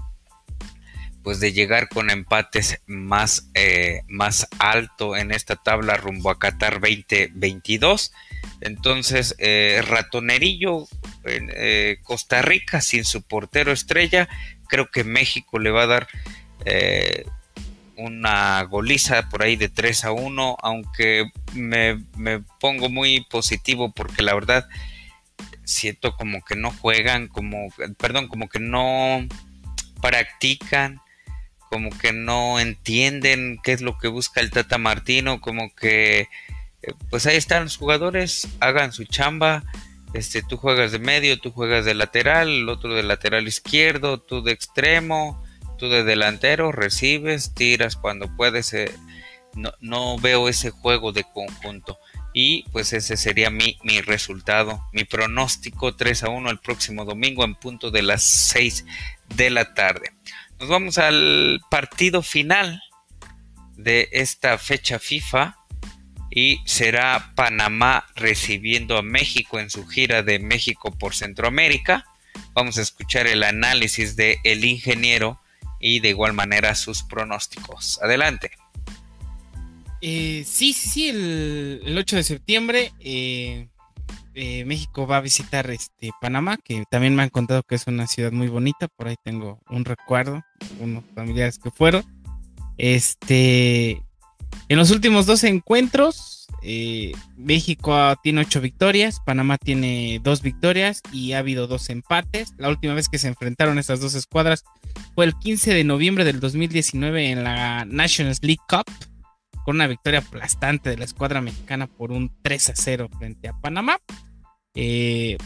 pues 1.24 1.40
de 1.40 1.52
llegar 1.52 1.90
con 1.90 2.10
empates 2.10 2.82
más, 2.88 3.50
eh, 3.54 4.02
más 4.08 4.48
alto 4.58 5.18
en 5.18 5.32
esta 5.32 5.56
tabla 5.56 5.98
rumbo 5.98 6.30
a 6.30 6.40
Qatar 6.40 6.80
2022 6.80 8.14
entonces, 8.62 9.36
eh, 9.38 9.82
ratonerillo 9.86 10.88
eh, 11.26 11.98
Costa 12.04 12.42
Rica 12.42 12.82
sin 12.82 13.06
su 13.06 13.22
portero 13.22 13.72
estrella. 13.72 14.28
Creo 14.68 14.90
que 14.92 15.04
México 15.04 15.60
le 15.60 15.72
va 15.72 15.84
a 15.84 15.88
dar 15.88 16.08
eh, 16.66 17.26
una 17.96 18.62
goliza 18.64 19.30
por 19.30 19.44
ahí 19.44 19.56
de 19.56 19.70
3 19.70 20.06
a 20.06 20.12
1, 20.12 20.58
aunque 20.62 21.32
me, 21.54 22.04
me, 22.18 22.40
pongo 22.60 22.90
muy 22.90 23.26
positivo 23.30 23.92
porque 23.94 24.24
la 24.24 24.34
verdad 24.34 24.68
siento 25.64 26.16
como 26.16 26.44
que 26.44 26.56
no 26.56 26.72
juegan, 26.72 27.28
como, 27.28 27.70
perdón, 27.98 28.28
como 28.28 28.50
que 28.50 28.60
no 28.60 29.26
practican, 30.02 31.00
como 31.70 31.92
que 31.92 32.12
no 32.12 32.60
entienden 32.60 33.60
qué 33.64 33.74
es 33.74 33.82
lo 33.82 33.98
que 33.98 34.08
busca 34.08 34.42
el 34.42 34.52
Tata 34.52 34.78
Martino, 34.78 35.40
como 35.40 35.74
que 35.76 36.28
pues 37.10 37.26
ahí 37.26 37.38
están 37.38 37.64
los 37.64 37.78
jugadores, 37.78 38.48
hagan 38.60 38.94
su 38.94 39.06
chamba. 39.06 39.64
Este, 40.14 40.42
tú 40.42 40.58
juegas 40.58 40.92
de 40.92 41.00
medio, 41.00 41.40
tú 41.40 41.52
juegas 41.52 41.86
de 41.86 41.94
lateral, 41.94 42.50
el 42.50 42.70
otro 42.70 42.96
de 42.96 43.04
lateral 43.04 43.48
izquierdo, 43.48 44.20
tú 44.20 44.42
de 44.42 44.52
extremo, 44.52 45.44
tú 45.78 45.88
de 45.90 46.04
delantero, 46.04 46.72
recibes, 46.72 47.54
tiras 47.54 47.96
cuando 47.96 48.36
puedes. 48.36 48.74
Eh, 48.74 48.92
no, 49.56 49.72
no, 49.82 50.18
veo 50.18 50.50
ese 50.50 50.72
juego 50.72 51.12
de 51.12 51.24
conjunto. 51.24 52.00
Y 52.34 52.64
pues 52.72 52.94
ese 52.94 53.18
sería 53.18 53.50
mi, 53.50 53.78
mi 53.84 54.02
resultado, 54.02 54.84
mi 54.94 55.04
pronóstico 55.04 55.96
3 55.96 56.24
a 56.24 56.30
1 56.30 56.50
el 56.52 56.60
próximo 56.60 57.04
domingo 57.04 57.44
en 57.44 57.56
punto 57.56 57.90
de 57.90 58.04
las 58.04 58.24
6 58.24 58.86
de 59.36 59.50
la 59.50 59.74
tarde. 59.74 60.14
Nos 60.60 60.70
vamos 60.70 60.98
al 60.98 61.60
partido 61.72 62.22
final 62.22 62.82
de 63.78 64.10
esta 64.12 64.58
fecha 64.58 65.00
FIFA 65.00 65.59
y 66.32 66.62
será 66.66 67.34
Panamá 67.36 68.06
recibiendo 68.16 68.98
a 68.98 69.02
México 69.02 69.60
en 69.60 69.70
su 69.70 69.88
gira 69.88 70.24
de 70.24 70.40
México 70.40 70.92
por 70.92 71.16
Centroamérica. 71.16 72.06
Vamos 72.54 72.78
a 72.78 72.82
escuchar 72.82 73.28
el 73.28 73.44
análisis 73.44 74.16
de 74.16 74.38
el 74.44 74.66
ingeniero 74.66 75.40
y 75.80 76.00
de 76.00 76.10
igual 76.10 76.34
manera 76.34 76.76
sus 76.76 77.04
pronósticos. 77.04 78.00
Adelante. 78.02 78.52
Eh, 80.02 80.44
sí, 80.46 80.74
sí, 80.74 80.90
sí, 80.90 81.10
el, 81.10 81.96
8 81.98 82.16
de 82.16 82.24
septiembre 82.24 82.94
eh, 83.00 83.68
eh, 84.34 84.64
México 84.64 85.06
va 85.06 85.18
a 85.18 85.22
visitar 85.22 85.70
este 85.70 86.12
Panamá, 86.22 86.58
que 86.58 86.84
también 86.90 87.16
me 87.16 87.24
han 87.24 87.30
contado 87.30 87.64
que 87.64 87.76
es 87.76 87.88
una 87.88 88.08
ciudad 88.08 88.32
muy 88.32 88.48
bonita, 88.48 88.88
por 88.88 89.08
ahí 89.08 89.16
tengo 89.22 89.60
un 89.70 89.84
recuerdo, 89.84 90.44
unos 90.80 91.04
familiares 91.14 91.60
que 91.60 91.72
fueron. 91.72 92.04
Este, 92.78 94.02
en 94.70 94.78
los 94.78 94.92
últimos 94.92 95.26
dos 95.26 95.44
encuentros, 95.44 96.48
eh, 96.62 97.14
México 97.38 98.16
tiene 98.22 98.42
ocho 98.42 98.62
victorias, 98.62 99.20
Panamá 99.26 99.58
tiene 99.58 100.20
dos 100.24 100.42
victorias 100.42 101.02
y 101.12 101.34
ha 101.34 101.40
habido 101.40 101.68
dos 101.68 101.90
empates. 101.90 102.54
La 102.58 102.70
última 102.70 102.94
vez 102.94 103.10
que 103.10 103.18
se 103.18 103.28
enfrentaron 103.28 103.80
estas 103.80 104.00
dos 104.00 104.14
escuadras 104.14 104.64
fue 105.16 105.26
el 105.26 105.36
15 105.36 105.74
de 105.74 105.84
noviembre 105.84 106.24
del 106.24 106.40
2019 106.40 107.32
en 107.32 107.44
la 107.44 107.86
Nations 107.86 108.44
League 108.44 108.62
Cup, 108.68 108.86
con 109.66 109.78
una 109.78 109.88
victoria 109.88 110.20
aplastante 110.20 110.90
de 110.90 110.98
la 110.98 111.06
escuadra 111.06 111.42
mexicana 111.42 111.88
por 111.88 112.12
un 112.12 112.32
3 112.42 112.70
a 112.70 112.74
0 112.76 113.10
frente 113.18 113.48
a 113.48 113.60
Panamá. 113.60 113.98
Eh, 114.76 115.38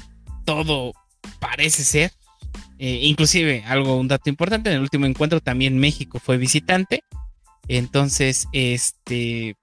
todo 0.45 0.93
parece 1.39 1.83
ser, 1.83 2.11
eh, 2.77 2.99
inclusive 3.03 3.63
algo, 3.65 3.97
un 3.97 4.07
dato 4.07 4.29
importante, 4.29 4.69
en 4.69 4.75
el 4.75 4.81
último 4.81 5.05
encuentro 5.05 5.39
también 5.39 5.77
México 5.77 6.19
fue 6.19 6.37
visitante 6.37 7.03
entonces, 7.67 8.47
este, 8.51 9.55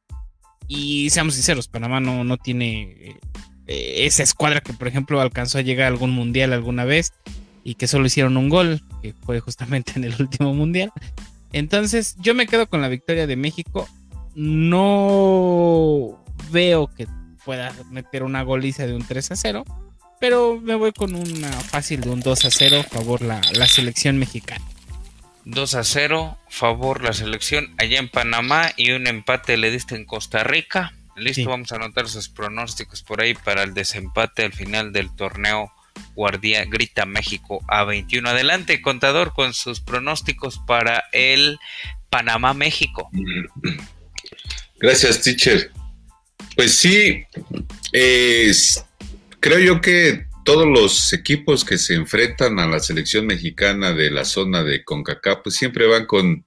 y 0.69 1.11
seamos 1.11 1.35
sinceros, 1.35 1.69
Panamá 1.69 2.00
no, 2.00 2.25
no 2.25 2.37
tiene 2.37 3.19
eh, 3.66 4.07
esa 4.07 4.23
escuadra 4.23 4.61
que, 4.61 4.73
por 4.73 4.88
ejemplo, 4.88 5.21
alcanzó 5.21 5.59
a 5.59 5.62
llegar 5.62 5.87
a 5.87 5.88
algún 5.88 6.11
mundial 6.11 6.52
alguna 6.52 6.85
vez 6.85 7.12
y 7.62 7.75
que 7.75 7.87
solo 7.87 8.07
hicieron 8.07 8.37
un 8.37 8.49
gol, 8.49 8.83
que 9.02 9.14
fue 9.25 9.40
justamente 9.40 9.92
en 9.97 10.04
el 10.04 10.14
último 10.21 10.54
mundial. 10.54 10.92
Entonces, 11.52 12.16
yo 12.21 12.35
me 12.35 12.47
quedo 12.47 12.69
con 12.69 12.80
la 12.80 12.88
victoria 12.88 13.26
de 13.26 13.37
México. 13.37 13.88
No 14.35 16.23
veo 16.50 16.88
que 16.88 17.07
pueda 17.45 17.75
meter 17.90 18.23
una 18.23 18.42
goliza 18.42 18.87
de 18.87 18.95
un 18.95 19.04
3 19.04 19.33
a 19.33 19.37
0, 19.37 19.64
pero 20.21 20.61
me 20.61 20.75
voy 20.75 20.92
con 20.92 21.14
una 21.14 21.50
fácil 21.50 22.00
de 22.00 22.11
un 22.11 22.21
2 22.21 22.45
a 22.45 22.50
0 22.50 22.80
a 22.80 22.83
favor 22.85 23.23
la, 23.23 23.40
la 23.54 23.66
selección 23.66 24.19
mexicana. 24.19 24.64
2 25.45 25.75
a 25.75 25.85
0, 25.85 26.39
favor 26.49 27.03
la 27.03 27.13
selección 27.13 27.75
allá 27.79 27.99
en 27.99 28.09
Panamá 28.09 28.71
y 28.77 28.93
un 28.93 29.07
empate 29.07 29.57
le 29.57 29.71
diste 29.71 29.95
en 29.97 30.05
Costa 30.05 30.45
Rica. 30.45 30.93
Listo, 31.17 31.51
vamos 31.51 31.73
a 31.73 31.77
anotar 31.77 32.09
sus 32.09 32.29
pronósticos 32.29 33.03
por 33.03 33.21
ahí 33.21 33.35
para 33.35 33.63
el 33.63 33.75
desempate 33.75 34.45
al 34.45 34.53
final 34.53 34.93
del 34.93 35.15
torneo 35.15 35.73
Guardia 36.15 36.65
Grita 36.65 37.05
México 37.05 37.63
a 37.69 37.85
21. 37.85 38.29
Adelante, 38.29 38.81
contador, 38.81 39.35
con 39.35 39.53
sus 39.53 39.81
pronósticos 39.81 40.61
para 40.67 41.05
el 41.13 41.59
Panamá-México. 42.09 43.11
Gracias, 44.79 45.21
teacher. 45.21 45.73
Pues 46.57 46.75
sí, 46.77 47.25
creo 47.93 49.59
yo 49.59 49.81
que 49.81 50.27
todos 50.52 50.66
los 50.66 51.12
equipos 51.12 51.64
que 51.64 51.78
se 51.78 51.95
enfrentan 51.95 52.59
a 52.59 52.66
la 52.66 52.80
selección 52.80 53.25
mexicana 53.25 53.92
de 53.92 54.11
la 54.11 54.25
zona 54.25 54.64
de 54.64 54.83
CONCACAF, 54.83 55.42
pues 55.45 55.54
siempre 55.54 55.87
van 55.87 56.07
con, 56.07 56.45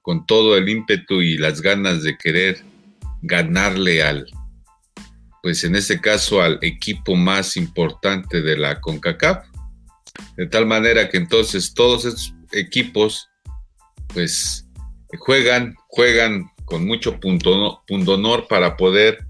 con 0.00 0.26
todo 0.26 0.56
el 0.56 0.68
ímpetu 0.68 1.20
y 1.20 1.36
las 1.38 1.60
ganas 1.60 2.04
de 2.04 2.16
querer 2.16 2.62
ganarle 3.20 4.04
al, 4.04 4.28
pues 5.42 5.64
en 5.64 5.74
este 5.74 6.00
caso 6.00 6.40
al 6.40 6.60
equipo 6.62 7.16
más 7.16 7.56
importante 7.56 8.42
de 8.42 8.56
la 8.56 8.80
CONCACAF. 8.80 9.44
De 10.36 10.46
tal 10.46 10.64
manera 10.66 11.08
que 11.08 11.16
entonces 11.16 11.74
todos 11.74 12.04
estos 12.04 12.32
equipos, 12.52 13.28
pues 14.14 14.68
juegan, 15.18 15.74
juegan 15.88 16.48
con 16.64 16.86
mucho 16.86 17.18
punto, 17.18 17.82
punto 17.88 18.12
honor 18.12 18.46
para 18.48 18.76
poder 18.76 19.26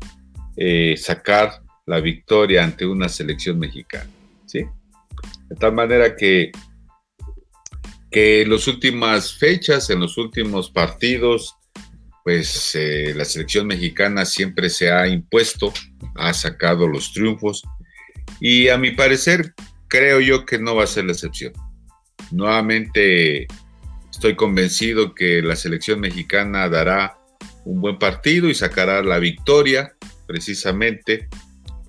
eh, 0.58 0.96
sacar 0.98 1.61
la 1.86 2.00
victoria 2.00 2.64
ante 2.64 2.86
una 2.86 3.08
selección 3.08 3.58
mexicana. 3.58 4.10
¿sí? 4.46 4.64
De 5.48 5.56
tal 5.56 5.72
manera 5.72 6.16
que, 6.16 6.52
que 8.10 8.42
en 8.42 8.50
las 8.50 8.66
últimas 8.68 9.34
fechas, 9.34 9.90
en 9.90 10.00
los 10.00 10.16
últimos 10.18 10.70
partidos, 10.70 11.56
pues 12.24 12.74
eh, 12.74 13.12
la 13.16 13.24
selección 13.24 13.66
mexicana 13.66 14.24
siempre 14.24 14.70
se 14.70 14.90
ha 14.90 15.08
impuesto, 15.08 15.72
ha 16.16 16.32
sacado 16.32 16.86
los 16.86 17.12
triunfos 17.12 17.62
y 18.40 18.68
a 18.68 18.78
mi 18.78 18.92
parecer 18.92 19.54
creo 19.88 20.20
yo 20.20 20.46
que 20.46 20.58
no 20.58 20.76
va 20.76 20.84
a 20.84 20.86
ser 20.88 21.04
la 21.04 21.12
excepción. 21.12 21.52
Nuevamente 22.30 23.46
estoy 24.10 24.36
convencido 24.36 25.14
que 25.14 25.42
la 25.42 25.56
selección 25.56 26.00
mexicana 26.00 26.68
dará 26.68 27.18
un 27.64 27.80
buen 27.80 27.98
partido 27.98 28.48
y 28.48 28.54
sacará 28.54 29.02
la 29.02 29.18
victoria 29.18 29.94
precisamente 30.26 31.28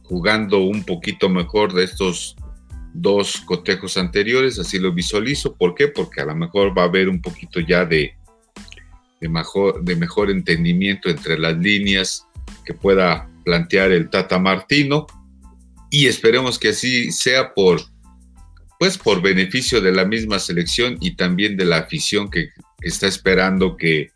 jugando 0.03 0.59
un 0.59 0.83
poquito 0.83 1.29
mejor 1.29 1.73
de 1.73 1.85
estos 1.85 2.35
dos 2.93 3.37
cotejos 3.45 3.97
anteriores, 3.97 4.59
así 4.59 4.79
lo 4.79 4.93
visualizo. 4.93 5.55
¿Por 5.55 5.73
qué? 5.73 5.87
Porque 5.87 6.21
a 6.21 6.25
lo 6.25 6.35
mejor 6.35 6.77
va 6.77 6.83
a 6.83 6.85
haber 6.85 7.09
un 7.09 7.21
poquito 7.21 7.59
ya 7.59 7.85
de, 7.85 8.15
de, 9.19 9.29
mejor, 9.29 9.83
de 9.83 9.95
mejor 9.95 10.29
entendimiento 10.29 11.09
entre 11.09 11.39
las 11.39 11.57
líneas 11.57 12.27
que 12.65 12.73
pueda 12.73 13.29
plantear 13.43 13.91
el 13.91 14.09
Tata 14.09 14.39
Martino 14.39 15.07
y 15.89 16.07
esperemos 16.07 16.57
que 16.57 16.69
así 16.69 17.11
sea 17.11 17.53
por 17.53 17.81
pues 18.79 18.97
por 18.97 19.21
beneficio 19.21 19.79
de 19.79 19.93
la 19.93 20.03
misma 20.03 20.39
selección 20.39 20.97
y 20.99 21.15
también 21.15 21.55
de 21.55 21.63
la 21.63 21.77
afición 21.77 22.29
que 22.29 22.49
está 22.81 23.07
esperando 23.07 23.77
que 23.77 24.09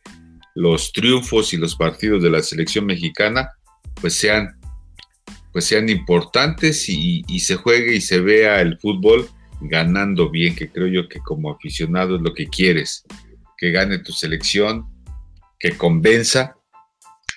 los 0.56 0.92
triunfos 0.92 1.54
y 1.54 1.58
los 1.58 1.76
partidos 1.76 2.22
de 2.22 2.32
la 2.32 2.42
selección 2.42 2.86
mexicana 2.86 3.50
pues 4.02 4.16
sean 4.16 4.57
pues 5.58 5.66
sean 5.66 5.90
importantes 5.90 6.88
y, 6.88 7.24
se 7.40 7.56
juegue 7.56 7.96
y 7.96 8.02
se 8.02 8.20
vea 8.20 8.62
el 8.62 8.78
fútbol 8.78 9.28
ganando 9.60 10.30
bien, 10.30 10.54
que 10.56 10.70
creo 10.70 10.86
yo 10.86 11.10
que 11.10 11.18
como 11.18 11.50
aficionado 11.50 12.18
es 12.18 12.22
lo 12.22 12.36
que 12.36 12.46
quieres, 12.46 13.04
que 13.58 13.72
gane 13.72 13.98
tu 13.98 14.12
selección, 14.12 14.86
que 15.58 15.72
convenza 15.72 16.58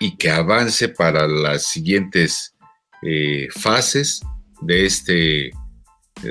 y 0.01 0.19
que 0.19 0.31
avance 0.31 0.91
para 0.91 1.27
las 1.27 1.63
siguientes 1.63 2.55
eh, 3.01 3.49
fases 3.59 4.21
de 4.61 4.85
este 4.85 5.47
eh, 5.47 5.53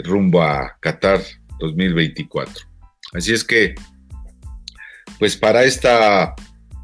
rumbo 0.03 0.43
a 0.43 0.77
Qatar 0.81 1.23
2024. 1.57 2.53
Así 3.13 3.33
es 3.33 3.43
que, 3.43 3.73
pues 5.17 5.35
para 5.35 5.63
esta, 5.63 6.35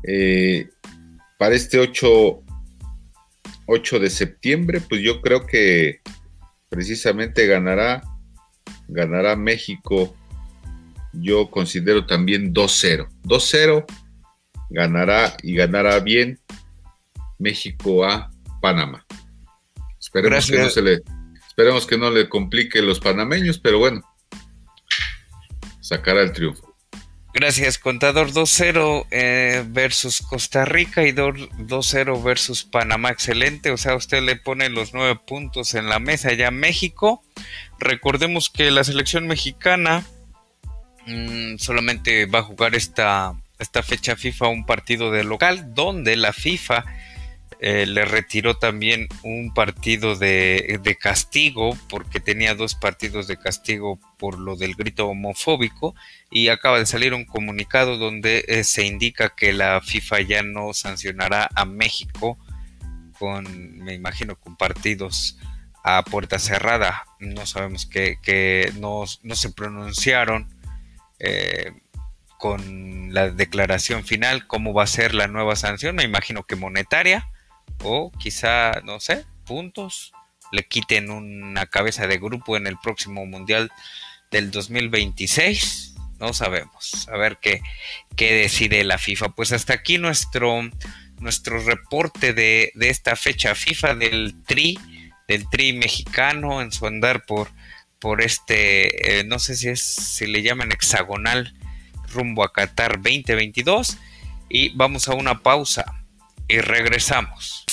eh, 0.02 0.68
para 1.38 1.54
este 1.54 1.78
8, 1.78 2.42
8 3.68 4.00
de 4.00 4.10
septiembre, 4.10 4.82
pues 4.82 5.02
yo 5.02 5.22
creo 5.22 5.46
que 5.46 6.02
precisamente 6.70 7.48
ganará, 7.48 8.04
ganará 8.88 9.36
México. 9.36 10.16
Yo 11.14 11.50
considero 11.50 12.06
también 12.06 12.54
2-0. 12.54 13.08
2-0 13.24 13.86
ganará 14.70 15.36
y 15.42 15.56
ganará 15.56 16.00
bien 16.00 16.40
México 17.40 18.06
a 18.06 18.32
Panamá. 18.62 19.06
Esperemos 20.00 20.50
que, 20.50 20.58
no 20.60 20.70
se 20.70 20.82
le, 20.82 21.02
esperemos 21.48 21.88
que 21.88 21.98
no 21.98 22.12
le 22.12 22.30
complique 22.30 22.82
los 22.82 23.00
panameños, 23.00 23.60
pero 23.60 23.80
bueno, 23.80 24.02
sacará 25.82 26.22
el 26.22 26.32
triunfo. 26.32 26.75
Gracias, 27.38 27.78
contador 27.78 28.32
2-0 28.32 29.08
eh, 29.12 29.66
versus 29.68 30.22
Costa 30.22 30.64
Rica 30.64 31.06
y 31.06 31.12
2-0 31.12 32.24
versus 32.24 32.64
Panamá. 32.64 33.10
Excelente, 33.10 33.72
o 33.72 33.78
sea, 33.78 33.96
usted 33.96 34.22
le 34.22 34.38
pone 34.38 34.70
los 34.70 34.94
nueve 34.94 35.20
puntos 35.28 35.74
en 35.74 35.90
la 35.90 36.00
mesa 36.00 36.32
ya 36.32 36.50
México. 36.50 37.22
Recordemos 37.78 38.50
que 38.50 38.72
la 38.72 38.86
selección 38.86 39.28
mexicana 39.28 40.06
mm, 41.08 41.58
solamente 41.58 42.26
va 42.26 42.40
a 42.40 42.44
jugar 42.44 42.74
esta, 42.74 43.34
esta 43.60 43.84
fecha 43.84 44.16
FIFA 44.16 44.48
un 44.48 44.66
partido 44.66 45.12
de 45.12 45.26
local, 45.26 45.74
donde 45.74 46.16
la 46.16 46.32
FIFA 46.32 46.86
eh, 47.60 47.86
le 47.86 48.06
retiró 48.06 48.58
también 48.58 49.08
un 49.24 49.54
partido 49.54 50.16
de, 50.16 50.98
castigo 51.00 51.78
porque 51.90 52.20
tenía 52.20 52.56
dos 52.56 52.76
partidos 52.76 53.28
de 53.28 53.38
castigo 53.38 54.00
por 54.18 54.40
lo 54.40 54.56
del 54.56 54.76
grito 54.76 55.08
homofóbico 55.08 55.96
y 56.30 56.50
acaba 56.50 56.80
de 56.80 56.86
salir 56.86 57.14
un 57.14 57.26
comunicado 57.26 57.98
donde 57.98 58.46
eh, 58.48 58.64
se 58.64 58.86
indica 58.86 59.36
que 59.36 59.54
la 59.54 59.82
FIFA 59.82 60.22
ya 60.22 60.44
no 60.44 60.74
sancionará 60.74 61.50
a 61.56 61.66
México 61.66 62.38
con, 63.18 63.80
me 63.80 63.94
imagino, 63.94 64.36
con 64.36 64.58
partidos 64.58 65.38
a 65.84 66.04
puerta 66.04 66.40
cerrada. 66.40 67.06
No 67.20 67.46
sabemos 67.46 67.86
que, 67.86 68.72
no, 68.80 69.06
se 69.08 69.52
pronunciaron. 69.52 70.50
Eh, 71.20 71.72
con 72.38 73.14
la 73.14 73.30
declaración 73.30 74.04
final, 74.04 74.46
cómo 74.46 74.74
va 74.74 74.84
a 74.84 74.88
ser 74.88 75.16
la 75.16 75.28
nueva 75.28 75.56
sanción, 75.56 75.96
me 75.96 76.04
imagino 76.04 76.44
que 76.44 76.56
monetaria, 76.56 77.28
o 77.84 78.12
quizá, 78.12 78.82
no 78.84 79.00
sé, 79.00 79.26
puntos, 79.46 80.14
le 80.52 80.64
quiten 80.68 81.10
una 81.12 81.66
cabeza 81.66 82.08
de 82.08 82.18
grupo 82.18 82.58
en 82.58 82.68
el 82.68 82.78
próximo 82.78 83.26
Mundial 83.26 83.72
del 84.32 84.52
2026. 84.52 85.96
No 86.20 86.34
sabemos. 86.34 87.08
A 87.10 87.18
ver 87.18 87.38
qué, 87.42 87.62
qué 88.16 88.34
decide 88.34 88.84
la 88.84 88.98
FIFA. 88.98 89.30
Pues 89.30 89.52
hasta 89.52 89.74
aquí 89.74 89.98
nuestro, 89.98 90.62
nuestro 91.20 91.60
reporte 91.60 92.34
de, 92.34 92.72
esta 92.80 93.16
fecha 93.16 93.56
FIFA 93.56 93.96
del 93.96 94.36
Tri, 94.46 94.80
del 95.28 95.50
Tri 95.50 95.74
mexicano 95.74 96.62
en 96.62 96.72
su 96.72 96.86
andar 96.88 97.26
por, 97.26 97.50
por 98.00 98.22
este, 98.22 99.20
eh, 99.20 99.24
no 99.26 99.40
sé 99.40 99.56
si 99.56 99.70
es, 99.70 99.82
si 99.82 100.28
le 100.28 100.42
llaman 100.42 100.72
hexagonal 100.72 101.54
rumbo 102.14 102.44
a 102.44 102.54
Qatar 102.54 103.02
2022. 103.02 103.98
Y 104.48 104.70
vamos 104.70 105.10
a 105.10 105.16
una 105.16 105.42
pausa 105.42 105.86
y 106.48 106.60
regresamos. 106.60 107.65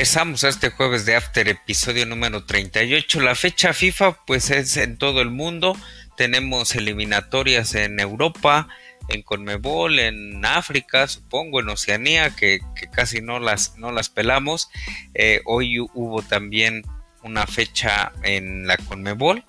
Regresamos 0.00 0.44
a 0.44 0.48
este 0.48 0.70
jueves 0.70 1.04
de 1.04 1.14
After, 1.14 1.46
episodio 1.46 2.06
número 2.06 2.46
38. 2.46 3.20
La 3.20 3.34
fecha 3.34 3.74
FIFA 3.74 4.24
pues 4.24 4.48
es 4.48 4.78
en 4.78 4.96
todo 4.96 5.20
el 5.20 5.28
mundo 5.28 5.76
tenemos 6.16 6.74
eliminatorias 6.74 7.74
en 7.74 8.00
Europa, 8.00 8.66
en 9.10 9.20
Conmebol, 9.20 9.98
en 9.98 10.42
África, 10.42 11.06
supongo, 11.06 11.60
en 11.60 11.68
Oceanía, 11.68 12.30
que, 12.30 12.60
casi 12.90 13.20
no 13.20 13.40
las, 13.40 13.76
no 13.76 13.92
las 13.92 14.08
pelamos. 14.08 14.70
Eh, 15.12 15.42
hoy 15.44 15.78
hubo 15.78 16.22
también 16.22 16.82
una 17.22 17.46
fecha 17.46 18.12
en 18.22 18.66
la 18.66 18.78
Conmebol 18.78 19.44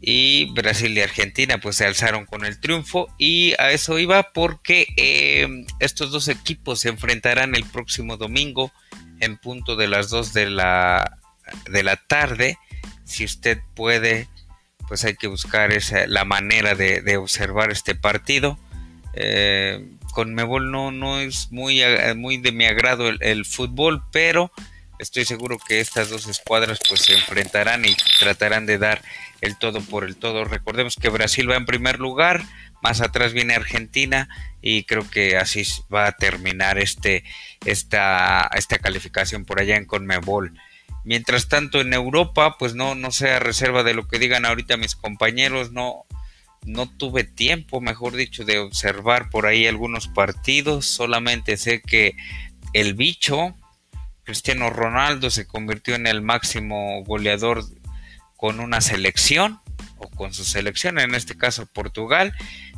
y 0.00 0.52
Brasil 0.52 0.98
y 0.98 1.00
Argentina 1.00 1.58
pues 1.58 1.76
se 1.76 1.86
alzaron 1.86 2.26
con 2.26 2.44
el 2.44 2.58
triunfo 2.58 3.06
y 3.18 3.54
a 3.60 3.70
eso 3.70 4.00
iba 4.00 4.32
porque 4.32 4.88
eh, 4.96 5.46
estos 5.78 6.10
dos 6.10 6.26
equipos 6.26 6.80
se 6.80 6.88
enfrentarán 6.88 7.54
el 7.54 7.64
próximo 7.66 8.16
domingo 8.16 8.72
en 9.20 9.36
punto 9.36 9.76
de 9.76 9.88
las 9.88 10.10
2 10.10 10.32
de 10.32 10.50
la, 10.50 11.18
de 11.70 11.82
la 11.82 11.96
tarde 11.96 12.58
si 13.04 13.24
usted 13.24 13.58
puede 13.74 14.28
pues 14.90 15.04
hay 15.04 15.14
que 15.14 15.28
buscar 15.28 15.72
esa, 15.72 16.08
la 16.08 16.24
manera 16.24 16.74
de, 16.74 17.16
observar 17.16 17.70
este 17.70 17.94
partido. 17.94 18.58
Eh, 19.14 19.86
con 20.12 20.34
Mebol 20.34 20.72
no, 20.72 20.90
no 20.90 21.20
es 21.20 21.52
muy, 21.52 21.80
muy 22.16 22.38
de 22.38 22.50
mi 22.50 22.64
agrado 22.64 23.08
el, 23.08 23.44
fútbol, 23.44 24.02
pero 24.10 24.50
estoy 24.98 25.24
seguro 25.24 25.58
que 25.64 25.78
estas 25.78 26.10
dos 26.10 26.26
escuadras 26.26 26.80
pues 26.88 27.02
se 27.02 27.14
enfrentarán 27.14 27.84
y 27.84 27.94
tratarán 28.18 28.66
de 28.66 28.78
dar 28.78 29.00
el 29.40 29.56
todo 29.56 29.80
por 29.80 30.02
el 30.02 30.16
todo. 30.16 30.44
Recordemos 30.44 30.96
que 30.96 31.08
Brasil 31.08 31.48
va 31.48 31.54
en 31.54 31.66
primer 31.66 32.00
lugar, 32.00 32.42
más 32.82 33.00
atrás 33.00 33.32
viene 33.32 33.54
Argentina 33.54 34.28
y 34.62 34.84
creo 34.84 35.08
que 35.08 35.36
así 35.36 35.62
va 35.92 36.06
a 36.06 36.12
terminar 36.12 36.78
este, 36.78 37.24
esta, 37.64 38.50
esta 38.54 38.78
calificación 38.78 39.44
por 39.44 39.60
allá 39.60 39.76
en 39.76 39.86
Conmebol. 39.86 40.58
Mientras 41.04 41.48
tanto 41.48 41.80
en 41.80 41.94
Europa, 41.94 42.56
pues 42.58 42.74
no, 42.74 42.94
no 42.94 43.10
sea 43.10 43.38
reserva 43.38 43.82
de 43.82 43.94
lo 43.94 44.06
que 44.06 44.18
digan 44.18 44.44
ahorita 44.44 44.76
mis 44.76 44.96
compañeros, 44.96 45.72
no, 45.72 46.04
no 46.64 46.88
tuve 46.88 47.24
tiempo, 47.24 47.80
mejor 47.80 48.14
dicho, 48.14 48.44
de 48.44 48.58
observar 48.58 49.30
por 49.30 49.46
ahí 49.46 49.66
algunos 49.66 50.08
partidos, 50.08 50.86
solamente 50.86 51.56
sé 51.56 51.80
que 51.80 52.16
el 52.74 52.94
bicho, 52.94 53.54
Cristiano 54.24 54.68
Ronaldo, 54.68 55.30
se 55.30 55.46
convirtió 55.46 55.94
en 55.94 56.06
el 56.06 56.20
máximo 56.20 57.02
goleador 57.04 57.64
con 58.36 58.60
una 58.60 58.80
selección, 58.80 59.60
o 59.96 60.08
con 60.08 60.32
su 60.32 60.44
selección, 60.44 60.98
en 60.98 61.14
este 61.14 61.36
caso 61.36 61.66
Portugal, 61.66 62.34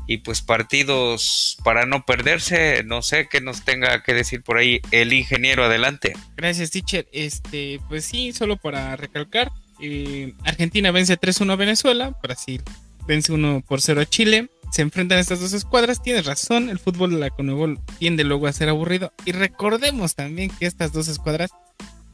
y 0.06 0.18
pues 0.18 0.42
partidos 0.42 1.56
para 1.64 1.86
no 1.86 2.04
perderse, 2.04 2.82
no 2.84 3.02
sé 3.02 3.28
qué 3.30 3.40
nos 3.40 3.64
tenga 3.64 4.02
que 4.02 4.14
decir 4.14 4.42
por 4.42 4.58
ahí 4.58 4.80
el 4.90 5.12
ingeniero 5.12 5.64
adelante. 5.64 6.12
Gracias, 6.36 6.70
teacher. 6.70 7.08
Este, 7.12 7.80
pues 7.88 8.04
sí, 8.04 8.32
solo 8.32 8.56
para 8.56 8.96
recalcar, 8.96 9.50
eh, 9.80 10.34
Argentina 10.44 10.90
vence 10.90 11.18
3-1 11.18 11.52
a 11.52 11.56
Venezuela, 11.56 12.16
Brasil 12.22 12.62
vence 13.06 13.32
1 13.32 13.62
por 13.66 13.80
0 13.80 14.00
a 14.00 14.06
Chile. 14.06 14.50
Se 14.70 14.82
enfrentan 14.82 15.18
estas 15.18 15.40
dos 15.40 15.52
escuadras, 15.52 16.02
tienes 16.02 16.24
razón, 16.24 16.70
el 16.70 16.78
fútbol 16.78 17.10
de 17.10 17.18
la 17.18 17.30
Conmebol 17.30 17.78
tiende 17.98 18.24
luego 18.24 18.46
a 18.46 18.52
ser 18.52 18.68
aburrido. 18.70 19.12
Y 19.26 19.32
recordemos 19.32 20.14
también 20.14 20.50
que 20.50 20.64
estas 20.66 20.92
dos 20.92 21.08
escuadras 21.08 21.50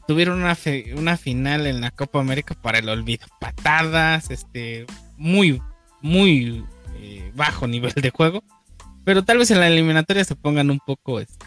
tuvieron 0.07 0.41
una, 0.41 0.57
una 0.95 1.15
final 1.15 1.67
en 1.67 1.79
la 1.79 1.91
Copa 1.91 2.19
América 2.19 2.55
para 2.61 2.79
el 2.79 2.89
olvido. 2.89 3.27
Patadas, 3.39 4.29
este, 4.29 4.85
muy, 5.15 5.61
muy 6.01 6.65
bajo 7.35 7.67
nivel 7.67 7.93
de 7.93 8.09
juego. 8.09 8.43
Pero 9.05 9.23
tal 9.23 9.37
vez 9.37 9.51
en 9.51 9.59
la 9.59 9.67
eliminatoria 9.67 10.23
se 10.23 10.35
pongan 10.35 10.69
un 10.69 10.79
poco 10.79 11.19
este, 11.19 11.45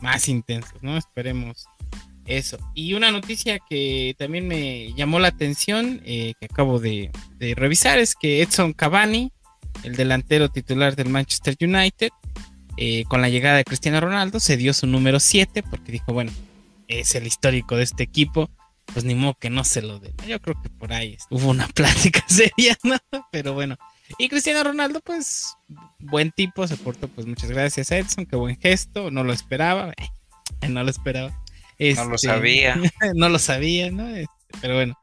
más 0.00 0.28
intensos, 0.28 0.82
¿no? 0.82 0.96
Esperemos 0.96 1.66
eso. 2.26 2.58
Y 2.74 2.94
una 2.94 3.10
noticia 3.10 3.58
que 3.58 4.14
también 4.18 4.46
me 4.48 4.92
llamó 4.94 5.18
la 5.18 5.28
atención, 5.28 6.00
eh, 6.04 6.34
que 6.40 6.46
acabo 6.46 6.78
de, 6.78 7.10
revisar, 7.56 7.98
es 7.98 8.14
que 8.14 8.42
Edson 8.42 8.72
Cavani, 8.72 9.32
el 9.82 9.96
delantero 9.96 10.48
titular 10.48 10.96
del 10.96 11.08
Manchester 11.08 11.56
United, 11.60 12.10
eh, 12.76 13.04
con 13.08 13.20
la 13.20 13.28
llegada 13.28 13.56
de 13.56 13.64
Cristiano 13.64 14.00
Ronaldo, 14.00 14.40
se 14.40 14.56
dio 14.56 14.72
su 14.72 14.86
número 14.86 15.20
7 15.20 15.62
porque 15.62 15.92
dijo, 15.92 16.12
bueno, 16.12 16.32
es 16.88 17.14
el 17.14 17.26
histórico 17.26 17.76
de 17.76 17.84
este 17.84 18.02
equipo, 18.02 18.50
pues 18.92 19.04
ni 19.04 19.14
modo 19.14 19.34
que 19.34 19.50
no 19.50 19.64
se 19.64 19.82
lo 19.82 19.98
den. 19.98 20.14
Yo 20.26 20.40
creo 20.40 20.60
que 20.62 20.68
por 20.70 20.92
ahí 20.92 21.16
hubo 21.30 21.50
una 21.50 21.68
plática 21.74 22.24
seria, 22.26 22.76
¿no? 22.82 22.98
Pero 23.30 23.54
bueno. 23.54 23.76
Y 24.18 24.28
Cristiano 24.28 24.64
Ronaldo, 24.64 25.00
pues, 25.00 25.54
buen 25.98 26.30
tipo, 26.32 26.66
se 26.66 26.76
portó, 26.76 27.08
pues 27.08 27.26
muchas 27.26 27.50
gracias 27.50 27.92
a 27.92 27.98
Edson, 27.98 28.26
qué 28.26 28.36
buen 28.36 28.56
gesto, 28.58 29.10
no 29.10 29.24
lo 29.24 29.32
esperaba, 29.32 29.92
no 30.68 30.82
lo 30.82 30.90
esperaba 30.90 31.40
no 31.96 32.04
lo 32.04 32.14
este, 32.14 32.28
sabía. 32.28 32.76
no 33.14 33.28
lo 33.28 33.38
sabía, 33.38 33.90
¿no? 33.90 34.08
Este, 34.08 34.32
pero 34.60 34.74
bueno, 34.74 34.98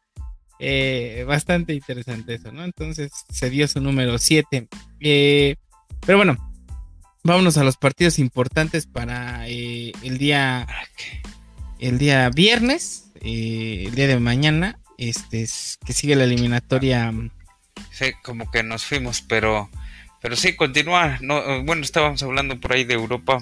eh, 0.59 1.23
bastante 1.27 1.73
interesante 1.73 2.35
eso, 2.35 2.51
¿no? 2.51 2.63
Entonces 2.63 3.11
se 3.29 3.49
dio 3.49 3.67
su 3.67 3.81
número 3.81 4.17
7. 4.17 4.67
Eh, 4.99 5.55
pero 6.05 6.17
bueno, 6.17 6.37
vámonos 7.23 7.57
a 7.57 7.63
los 7.63 7.77
partidos 7.77 8.19
importantes 8.19 8.85
para 8.85 9.47
eh, 9.47 9.91
el 10.03 10.17
día 10.17 10.67
el 11.79 11.97
día 11.97 12.29
viernes, 12.29 13.11
el 13.21 13.93
día 13.93 14.07
de 14.07 14.19
mañana, 14.19 14.79
este 14.97 15.47
que 15.85 15.93
sigue 15.93 16.15
la 16.15 16.23
eliminatoria. 16.23 17.13
Sí, 17.97 18.13
como 18.21 18.51
que 18.51 18.61
nos 18.61 18.85
fuimos, 18.85 19.21
pero 19.21 19.69
pero 20.21 20.35
sí 20.35 20.55
continúa. 20.55 21.17
No, 21.21 21.63
bueno, 21.63 21.83
estábamos 21.83 22.21
hablando 22.23 22.59
por 22.59 22.73
ahí 22.73 22.83
de 22.83 22.95
Europa. 22.95 23.41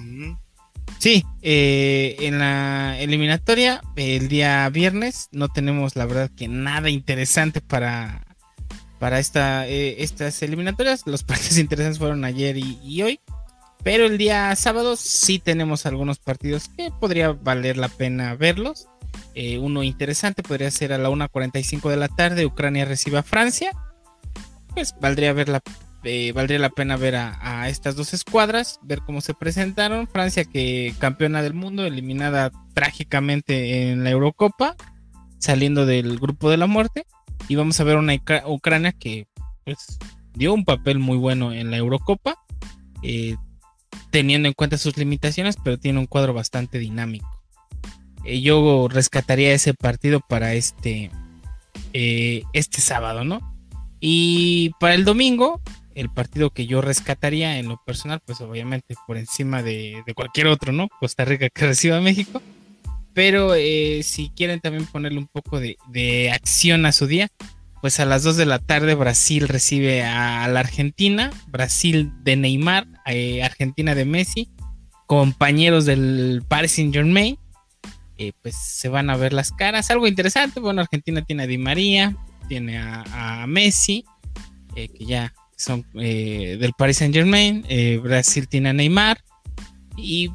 Sí, 0.98 1.24
eh, 1.42 2.16
en 2.20 2.38
la 2.38 2.98
eliminatoria 2.98 3.82
el 3.96 4.28
día 4.28 4.68
viernes 4.70 5.28
no 5.32 5.48
tenemos 5.48 5.96
la 5.96 6.06
verdad 6.06 6.30
que 6.34 6.48
nada 6.48 6.88
interesante 6.88 7.60
para, 7.60 8.24
para 8.98 9.18
esta, 9.18 9.66
eh, 9.66 9.96
estas 10.02 10.40
eliminatorias. 10.42 11.02
Los 11.06 11.22
partidos 11.24 11.58
interesantes 11.58 11.98
fueron 11.98 12.24
ayer 12.24 12.56
y, 12.56 13.02
hoy. 13.02 13.20
Pero 13.82 14.06
el 14.06 14.18
día 14.18 14.54
sábado 14.56 14.96
sí 14.96 15.38
tenemos 15.38 15.86
algunos 15.86 16.18
partidos 16.18 16.68
que 16.68 16.90
podría 16.98 17.32
valer 17.32 17.76
la 17.76 17.88
pena 17.88 18.34
verlos. 18.34 18.88
Eh, 19.34 19.58
uno 19.58 19.82
interesante 19.82 20.42
podría 20.42 20.70
ser 20.70 20.92
a 20.92 20.98
la 20.98 21.10
1.45 21.10 21.90
de 21.90 21.96
la 21.96 22.08
tarde, 22.08 22.46
Ucrania 22.46 22.84
recibe 22.84 23.18
a 23.18 23.22
Francia. 23.22 23.70
Pues 24.76 24.94
valdría 25.00 25.32
ver 25.32 25.48
la 25.48 25.62
eh, 26.04 26.32
valdría 26.32 26.58
la 26.58 26.68
pena 26.68 26.98
ver 26.98 27.16
a, 27.16 27.66
estas 27.70 27.96
dos 27.96 28.12
escuadras, 28.12 28.78
ver 28.82 29.00
cómo 29.00 29.22
se 29.22 29.32
presentaron. 29.32 30.06
Francia 30.06 30.44
que 30.44 30.94
campeona 30.98 31.40
del 31.40 31.54
mundo, 31.54 31.86
eliminada 31.86 32.52
trágicamente 32.74 33.90
en 33.90 34.04
la 34.04 34.10
Eurocopa, 34.10 34.76
saliendo 35.38 35.86
del 35.86 36.18
grupo 36.18 36.50
de 36.50 36.58
la 36.58 36.66
muerte. 36.66 37.06
Y 37.48 37.54
vamos 37.54 37.80
a 37.80 37.84
ver 37.84 37.96
una 37.96 38.12
Ucrania 38.46 38.92
que 38.92 39.26
pues, 39.64 39.98
dio 40.34 40.52
un 40.52 40.66
papel 40.66 40.98
muy 40.98 41.16
bueno 41.16 41.54
en 41.54 41.70
la 41.70 41.78
Eurocopa, 41.78 42.36
eh, 43.02 43.36
teniendo 44.10 44.48
en 44.48 44.54
cuenta 44.54 44.76
sus 44.76 44.98
limitaciones, 44.98 45.56
pero 45.64 45.78
tiene 45.78 46.00
un 46.00 46.06
cuadro 46.06 46.34
bastante 46.34 46.78
dinámico. 46.78 47.30
Eh, 48.26 48.42
yo 48.42 48.88
rescataría 48.88 49.54
ese 49.54 49.72
partido 49.72 50.20
para 50.20 50.52
este, 50.52 51.10
este 51.92 52.82
sábado, 52.82 53.24
¿no? 53.24 53.55
Y 54.08 54.70
para 54.78 54.94
el 54.94 55.04
domingo, 55.04 55.60
el 55.96 56.08
partido 56.10 56.50
que 56.50 56.68
yo 56.68 56.80
rescataría 56.80 57.58
en 57.58 57.66
lo 57.66 57.82
personal, 57.84 58.20
pues 58.24 58.40
obviamente 58.40 58.94
por 59.04 59.16
encima 59.16 59.64
de, 59.64 60.00
cualquier 60.14 60.46
otro, 60.46 60.72
¿no? 60.72 60.86
Costa 61.00 61.24
Rica 61.24 61.48
que 61.48 61.66
reciba 61.66 62.00
México. 62.00 62.40
Pero 63.14 63.56
eh, 63.56 64.02
si 64.04 64.28
quieren 64.28 64.60
también 64.60 64.86
ponerle 64.86 65.18
un 65.18 65.26
poco 65.26 65.58
de, 65.58 66.30
acción 66.32 66.86
a 66.86 66.92
su 66.92 67.08
día, 67.08 67.26
pues 67.80 67.98
a 67.98 68.04
las 68.04 68.22
2 68.22 68.36
de 68.36 68.46
la 68.46 68.60
tarde 68.60 68.94
Brasil 68.94 69.48
recibe 69.48 70.04
a 70.04 70.46
la 70.46 70.60
Argentina, 70.60 71.32
Brasil 71.48 72.12
de 72.22 72.36
Neymar, 72.36 72.86
eh, 73.06 73.42
Argentina 73.42 73.96
de 73.96 74.04
Messi, 74.04 74.48
compañeros 75.06 75.84
del 75.84 76.44
Paris 76.46 76.70
Saint 76.70 76.94
Germain, 76.94 77.38
eh, 78.18 78.30
pues 78.40 78.54
se 78.54 78.88
van 78.88 79.10
a 79.10 79.16
ver 79.16 79.32
las 79.32 79.50
caras. 79.50 79.90
Algo 79.90 80.06
interesante, 80.06 80.60
bueno, 80.60 80.80
Argentina 80.80 81.22
tiene 81.22 81.42
a 81.42 81.46
Di 81.48 81.58
María, 81.58 82.16
tiene 82.48 82.78
a, 82.78 83.44
Messi, 83.46 84.04
que 84.74 84.90
ya 84.98 85.32
son 85.56 85.86
eh, 85.94 86.56
del 86.60 86.72
Paris 86.76 86.98
Saint 86.98 87.14
Germain, 87.14 87.64
eh, 87.68 87.98
Brasil 88.02 88.48
tiene 88.48 88.70
a 88.70 88.72
Neymar 88.72 89.18
y 89.96 90.30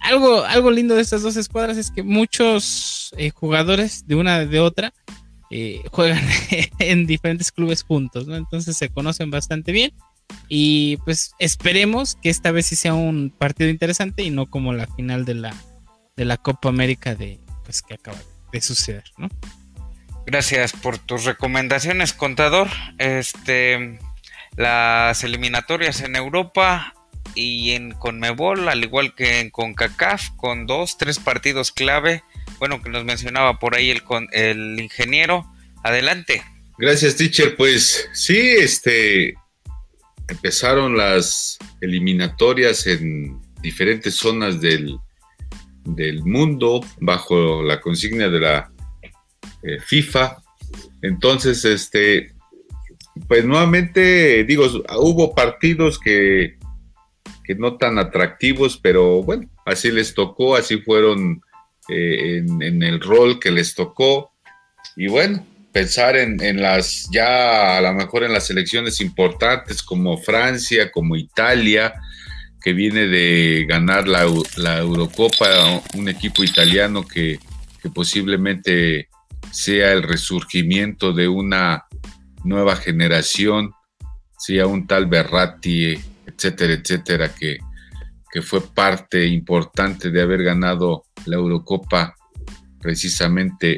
algo, 0.00 0.44
algo 0.44 0.70
lindo 0.70 0.94
de 0.94 1.02
estas 1.02 1.22
dos 1.22 1.36
escuadras 1.36 1.76
es 1.76 1.90
que 1.90 2.02
muchos 2.02 3.12
eh, 3.16 3.30
jugadores 3.30 4.06
de 4.06 4.14
una 4.14 4.44
de 4.44 4.60
otra 4.60 4.92
juegan 5.90 6.24
en 6.80 7.06
diferentes 7.06 7.52
clubes 7.52 7.84
juntos, 7.84 8.26
¿no? 8.26 8.34
Entonces 8.34 8.76
se 8.76 8.88
conocen 8.88 9.30
bastante 9.30 9.70
bien 9.70 9.92
y 10.48 10.96
pues 11.04 11.32
esperemos 11.38 12.16
que 12.16 12.30
esta 12.30 12.50
vez 12.50 12.66
sí 12.66 12.76
sea 12.76 12.94
un 12.94 13.30
partido 13.30 13.70
interesante 13.70 14.22
y 14.24 14.30
no 14.30 14.46
como 14.46 14.72
la 14.72 14.86
final 14.88 15.24
de 15.24 15.34
la, 15.34 15.54
de 16.16 16.24
la 16.24 16.36
Copa 16.38 16.68
América 16.68 17.14
de 17.14 17.40
pues 17.64 17.82
que 17.82 17.94
acaba 17.94 18.18
de 18.52 18.60
suceder, 18.60 19.04
¿no? 19.16 19.28
Gracias 20.26 20.72
por 20.72 20.98
tus 20.98 21.24
recomendaciones, 21.24 22.12
contador. 22.12 22.68
Este, 22.98 23.98
las 24.56 25.22
eliminatorias 25.22 26.00
en 26.00 26.16
Europa 26.16 26.94
y 27.34 27.72
en 27.72 27.92
Conmebol, 27.92 28.68
al 28.68 28.82
igual 28.84 29.14
que 29.14 29.40
en 29.40 29.50
CONCACAF, 29.50 30.30
con 30.36 30.66
dos, 30.66 30.96
tres 30.96 31.18
partidos 31.18 31.72
clave. 31.72 32.22
Bueno, 32.58 32.82
que 32.82 32.88
nos 32.88 33.04
mencionaba 33.04 33.58
por 33.58 33.74
ahí 33.74 33.90
el, 34.32 34.80
ingeniero. 34.80 35.46
Adelante. 35.82 36.42
Gracias, 36.78 37.16
teacher. 37.16 37.56
Pues 37.56 38.08
sí, 38.12 38.38
este 38.38 39.34
empezaron 40.28 40.96
las 40.96 41.58
eliminatorias 41.82 42.86
en 42.86 43.38
diferentes 43.60 44.14
zonas 44.14 44.62
del, 44.62 44.96
del 45.84 46.24
mundo 46.24 46.80
bajo 46.98 47.62
la 47.62 47.82
consigna 47.82 48.28
de 48.28 48.40
la 48.40 48.73
eh, 49.64 49.78
FIFA. 49.80 50.42
Entonces, 51.02 51.64
este, 51.64 52.34
pues 53.28 53.44
nuevamente, 53.44 54.44
digo, 54.44 54.66
hubo 54.98 55.34
partidos 55.34 55.98
que, 55.98 56.56
que 57.44 57.54
no 57.54 57.76
tan 57.76 57.98
atractivos, 57.98 58.78
pero 58.82 59.22
bueno, 59.22 59.48
así 59.64 59.90
les 59.90 60.14
tocó, 60.14 60.56
así 60.56 60.78
fueron 60.78 61.40
eh, 61.88 62.38
en, 62.38 62.82
el 62.82 63.00
rol 63.00 63.38
que 63.38 63.50
les 63.50 63.74
tocó. 63.74 64.32
Y 64.96 65.08
bueno, 65.08 65.46
pensar 65.72 66.16
en, 66.16 66.60
las, 66.60 67.08
ya 67.12 67.78
a 67.78 67.80
lo 67.80 67.92
mejor 67.92 68.24
en 68.24 68.32
las 68.32 68.50
elecciones 68.50 69.00
importantes 69.00 69.82
como 69.82 70.18
Francia, 70.18 70.90
como 70.90 71.16
Italia, 71.16 71.94
que 72.62 72.72
viene 72.72 73.06
de 73.06 73.66
ganar 73.68 74.08
la, 74.08 74.26
la 74.56 74.78
Eurocopa, 74.78 75.82
un 75.94 76.08
equipo 76.08 76.42
italiano 76.42 77.06
que, 77.06 77.38
que 77.82 77.90
posiblemente 77.90 79.08
sea 79.54 79.92
el 79.92 80.02
resurgimiento 80.02 81.12
de 81.12 81.28
una 81.28 81.84
nueva 82.42 82.74
generación, 82.74 83.70
sea 84.36 84.66
un 84.66 84.88
tal 84.88 85.06
Berratti, 85.06 85.96
etcétera, 86.26 86.72
etcétera, 86.72 87.32
que, 87.32 87.58
que 88.32 88.42
fue 88.42 88.60
parte 88.60 89.24
importante 89.28 90.10
de 90.10 90.20
haber 90.20 90.42
ganado 90.42 91.04
la 91.26 91.36
Eurocopa 91.36 92.16
precisamente 92.80 93.76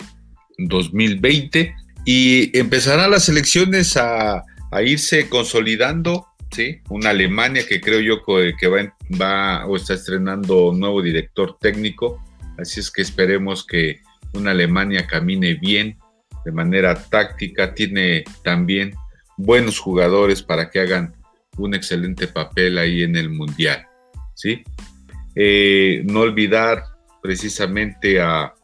2020 0.57 1.75
y 2.07 2.59
empezarán 2.59 3.11
las 3.11 3.29
elecciones 3.29 3.99
a, 3.99 4.43
irse 4.83 5.29
consolidando, 5.29 6.27
¿sí? 6.51 6.81
Una 6.91 7.11
Alemania 7.11 7.67
que 7.67 7.81
creo 7.81 8.01
yo 8.01 8.23
que 8.59 8.67
va, 8.67 8.95
va 9.21 9.67
o 9.67 9.77
está 9.77 9.95
estrenando 9.95 10.69
un 10.69 10.81
nuevo 10.81 11.01
director 11.01 11.57
técnico, 11.59 12.23
así 12.59 12.81
es 12.81 12.91
que 12.91 13.01
esperemos 13.01 13.65
que 13.65 14.01
una 14.37 14.53
Alemania 14.53 15.07
camine 15.07 15.55
bien 15.55 15.99
de 16.45 16.53
manera 16.53 16.95
táctica, 16.95 17.75
tiene 17.75 18.23
también 18.45 18.95
buenos 19.37 19.81
jugadores 19.81 20.43
para 20.43 20.71
que 20.71 20.79
hagan 20.79 21.15
un 21.59 21.75
excelente 21.75 22.29
papel 22.29 22.79
ahí 22.79 23.03
en 23.03 23.17
el 23.17 23.31
Mundial, 23.31 23.85
¿sí? 24.35 24.63
Eh, 25.35 26.03
no 26.05 26.21
olvidar 26.21 26.85
precisamente 27.21 28.21
a, 28.21 28.55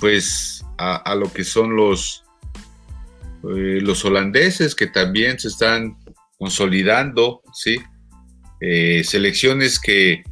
pues, 0.00 0.64
a, 0.78 1.14
lo 1.14 1.30
que 1.30 1.44
son 1.44 1.76
los, 1.76 2.24
eh, 3.44 3.80
los 3.82 4.02
holandeses 4.06 4.74
que 4.74 4.86
también 4.86 5.38
se 5.38 5.48
están 5.48 5.98
consolidando, 6.38 7.42
¿sí? 7.52 7.76
Eh, 8.62 9.04
selecciones 9.04 9.78
que, 9.78 10.22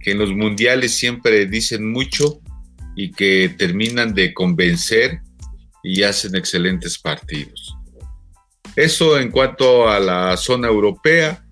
que 0.00 0.10
en 0.10 0.18
los 0.18 0.34
mundiales 0.34 0.94
siempre 0.96 1.46
dicen 1.46 1.90
mucho 1.90 2.40
y 2.96 3.10
que 3.10 3.54
terminan 3.56 4.14
de 4.14 4.32
convencer 4.32 5.20
y 5.82 6.02
hacen 6.02 6.34
excelentes 6.34 6.98
partidos. 6.98 7.76
Eso 8.76 9.18
en 9.20 9.30
cuanto 9.30 9.88
a 9.88 10.00
la 10.00 10.36
zona 10.36 10.68
europea, 10.68 11.44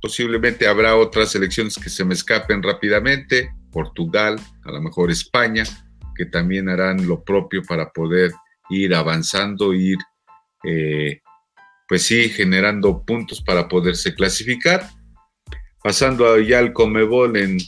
posiblemente 0.00 0.66
habrá 0.66 0.96
otras 0.96 1.34
elecciones 1.34 1.76
que 1.76 1.90
se 1.90 2.04
me 2.04 2.14
escapen 2.14 2.62
rápidamente, 2.62 3.50
Portugal, 3.70 4.38
a 4.64 4.70
lo 4.70 4.80
mejor 4.80 5.10
España, 5.10 5.64
que 6.14 6.26
también 6.26 6.68
harán 6.68 7.06
lo 7.06 7.24
propio 7.24 7.62
para 7.62 7.90
poder 7.90 8.32
ir 8.70 8.94
avanzando, 8.94 9.74
ir, 9.74 9.98
eh, 10.62 11.20
pues 11.88 12.02
sí, 12.02 12.28
generando 12.28 13.04
puntos 13.04 13.42
para 13.42 13.68
poderse 13.68 14.14
clasificar. 14.14 14.88
Pasando 15.82 16.38
ya 16.38 16.60
al 16.60 16.72
Comebol 16.72 17.36
en, 17.36 17.58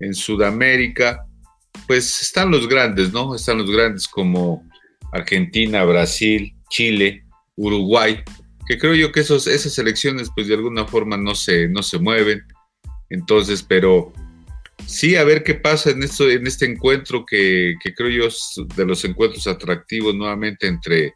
en 0.00 0.14
Sudamérica, 0.14 1.25
pues 1.86 2.22
están 2.22 2.50
los 2.50 2.68
grandes, 2.68 3.12
¿no? 3.12 3.34
Están 3.34 3.58
los 3.58 3.70
grandes 3.70 4.06
como 4.06 4.68
Argentina, 5.12 5.84
Brasil, 5.84 6.54
Chile, 6.70 7.24
Uruguay, 7.56 8.22
que 8.66 8.78
creo 8.78 8.94
yo 8.94 9.12
que 9.12 9.20
esos, 9.20 9.46
esas 9.46 9.78
elecciones 9.78 10.30
pues 10.34 10.48
de 10.48 10.54
alguna 10.54 10.86
forma 10.86 11.16
no 11.16 11.34
se, 11.34 11.68
no 11.68 11.82
se 11.82 11.98
mueven. 11.98 12.42
Entonces, 13.10 13.62
pero 13.62 14.12
sí, 14.86 15.16
a 15.16 15.24
ver 15.24 15.42
qué 15.44 15.54
pasa 15.54 15.90
en, 15.90 16.02
esto, 16.02 16.28
en 16.28 16.46
este 16.46 16.66
encuentro 16.66 17.24
que, 17.24 17.74
creo 17.96 18.10
yo 18.10 18.26
es 18.26 18.54
de 18.76 18.84
los 18.84 19.04
encuentros 19.04 19.46
atractivos 19.46 20.14
nuevamente 20.14 20.66
entre, 20.66 21.14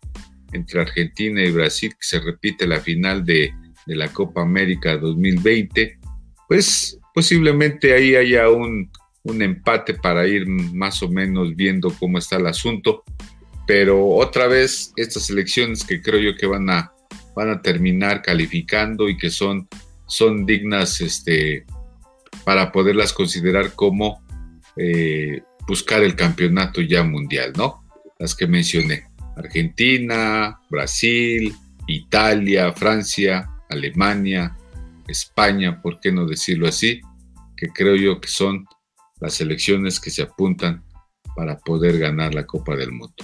entre 0.53 0.81
Argentina 0.81 1.43
y 1.43 1.51
Brasil, 1.51 1.91
que 1.91 2.07
se 2.07 2.21
repite 2.21 2.67
la 2.67 2.81
final 2.81 3.25
de, 3.25 3.53
de 3.87 3.97
la 3.97 4.13
Copa 4.13 4.43
América 4.43 4.97
2020, 4.97 5.99
pues 6.49 6.99
posiblemente 7.13 7.93
ahí 7.93 8.15
haya 8.15 8.49
un, 8.49 8.91
un 9.23 9.43
empate 9.43 9.95
para 9.95 10.27
ir 10.27 10.47
más 10.47 11.03
o 11.03 11.09
menos 11.09 11.55
viendo 11.55 11.91
cómo 11.91 12.19
está 12.19 12.37
el 12.37 12.47
asunto. 12.47 13.05
Pero 13.67 14.07
otra 14.07 14.47
vez, 14.47 14.93
estas 14.97 15.31
elecciones 15.31 15.85
que 15.85 16.03
creo 16.03 16.21
yo 16.21 16.37
que 16.37 16.47
van 16.47 16.69
a, 16.71 16.93
van 17.37 17.51
a 17.51 17.63
terminar 17.63 18.23
calificando 18.23 19.09
y 19.09 19.17
que 19.17 19.31
son, 19.31 19.69
son 20.07 20.47
dignas 20.47 21.01
este, 21.01 21.65
para 22.45 22.73
poderlas 22.73 23.13
considerar 23.13 23.75
como 23.75 24.23
eh, 24.77 25.43
buscar 25.67 26.03
el 26.03 26.17
campeonato 26.17 26.81
ya 26.81 27.05
mundial, 27.05 27.53
¿no? 27.57 27.85
Las 28.19 28.35
que 28.35 28.47
mencioné. 28.47 29.05
Argentina, 29.37 30.59
Brasil, 30.69 31.55
Italia, 31.87 32.73
Francia, 32.73 33.49
Alemania, 33.69 34.57
España, 35.07 35.81
¿por 35.81 36.01
qué 36.01 36.13
no 36.13 36.27
decirlo 36.27 36.67
así? 36.67 37.01
Que 37.57 37.69
creo 37.69 37.97
yo 37.97 38.21
que 38.21 38.29
son 38.29 38.67
las 39.21 39.41
elecciones 39.41 40.01
que 40.01 40.11
se 40.11 40.23
apuntan 40.23 40.85
para 41.37 41.59
poder 41.59 41.99
ganar 41.99 42.35
la 42.35 42.47
Copa 42.47 42.77
del 42.77 42.93
Mundo. 42.93 43.15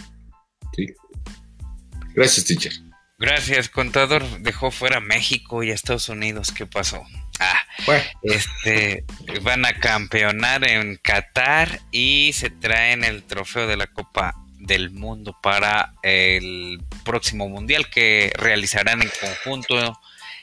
Gracias, 2.14 2.46
teacher. 2.46 2.72
Gracias, 3.18 3.68
contador. 3.68 4.22
Dejó 4.40 4.70
fuera 4.70 5.00
México 5.00 5.62
y 5.62 5.70
Estados 5.70 6.08
Unidos. 6.08 6.52
¿Qué 6.52 6.66
pasó? 6.66 7.02
Ah, 7.40 7.58
este, 8.22 9.04
van 9.42 9.64
a 9.64 9.78
campeonar 9.78 10.68
en 10.68 10.96
Qatar 10.96 11.80
y 11.90 12.32
se 12.34 12.50
traen 12.50 13.04
el 13.04 13.22
trofeo 13.24 13.66
de 13.66 13.76
la 13.76 13.86
Copa 13.86 14.34
del 14.58 14.90
Mundo 14.90 15.36
para 15.42 15.94
el 16.02 16.82
próximo 17.04 17.48
mundial 17.48 17.88
que 17.90 18.32
realizarán 18.36 19.02
en 19.02 19.10
conjunto 19.20 19.98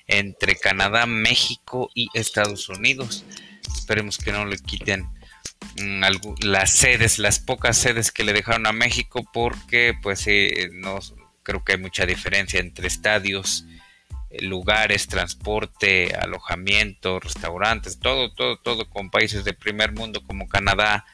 entre 0.07 0.55
Canadá, 0.55 1.05
México 1.05 1.89
y 1.93 2.09
Estados 2.13 2.69
Unidos. 2.69 3.25
Esperemos 3.75 4.17
que 4.17 4.31
no 4.31 4.45
le 4.45 4.57
quiten 4.57 5.07
las 6.41 6.71
sedes, 6.71 7.19
las 7.19 7.39
pocas 7.39 7.78
sedes 7.78 8.12
que 8.12 8.23
le 8.23 8.34
dejaron 8.34 8.67
a 8.67 8.73
México, 8.73 9.28
porque 9.32 9.93
pues 10.02 10.19
sí, 10.19 10.49
no 10.71 10.99
creo 11.43 11.63
que 11.63 11.73
hay 11.73 11.78
mucha 11.78 12.06
diferencia 12.06 12.60
entre 12.60 12.88
estadios, 12.88 13.65
eh, 14.30 14.41
lugares, 14.41 15.08
transporte, 15.08 16.15
alojamiento, 16.15 17.19
restaurantes, 17.19 17.99
todo, 17.99 18.34
todo, 18.34 18.58
todo 18.58 18.89
con 18.89 19.10
países 19.10 19.43
de 19.43 19.54
primer 19.54 19.91
mundo 19.91 20.23
como 20.23 20.47
Canadá 20.47 21.06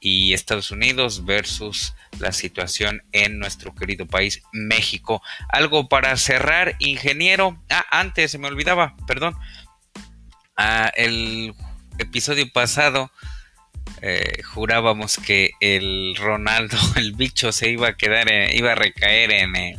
y 0.00 0.32
Estados 0.32 0.70
Unidos 0.70 1.24
versus 1.24 1.94
la 2.20 2.32
situación 2.32 3.02
en 3.12 3.38
nuestro 3.38 3.74
querido 3.74 4.06
país 4.06 4.42
México. 4.52 5.22
Algo 5.48 5.88
para 5.88 6.16
cerrar, 6.16 6.76
ingeniero. 6.78 7.62
Ah, 7.70 7.84
antes 7.90 8.30
se 8.30 8.38
me 8.38 8.48
olvidaba, 8.48 8.96
perdón. 9.06 9.34
Ah, 10.56 10.90
el 10.96 11.54
episodio 11.98 12.50
pasado 12.52 13.10
eh, 14.02 14.42
jurábamos 14.42 15.16
que 15.16 15.52
el 15.60 16.14
Ronaldo, 16.16 16.76
el 16.96 17.12
bicho, 17.12 17.52
se 17.52 17.70
iba 17.70 17.88
a 17.88 17.96
quedar, 17.96 18.28
iba 18.54 18.72
a 18.72 18.74
recaer 18.74 19.32
en 19.32 19.56
el, 19.56 19.76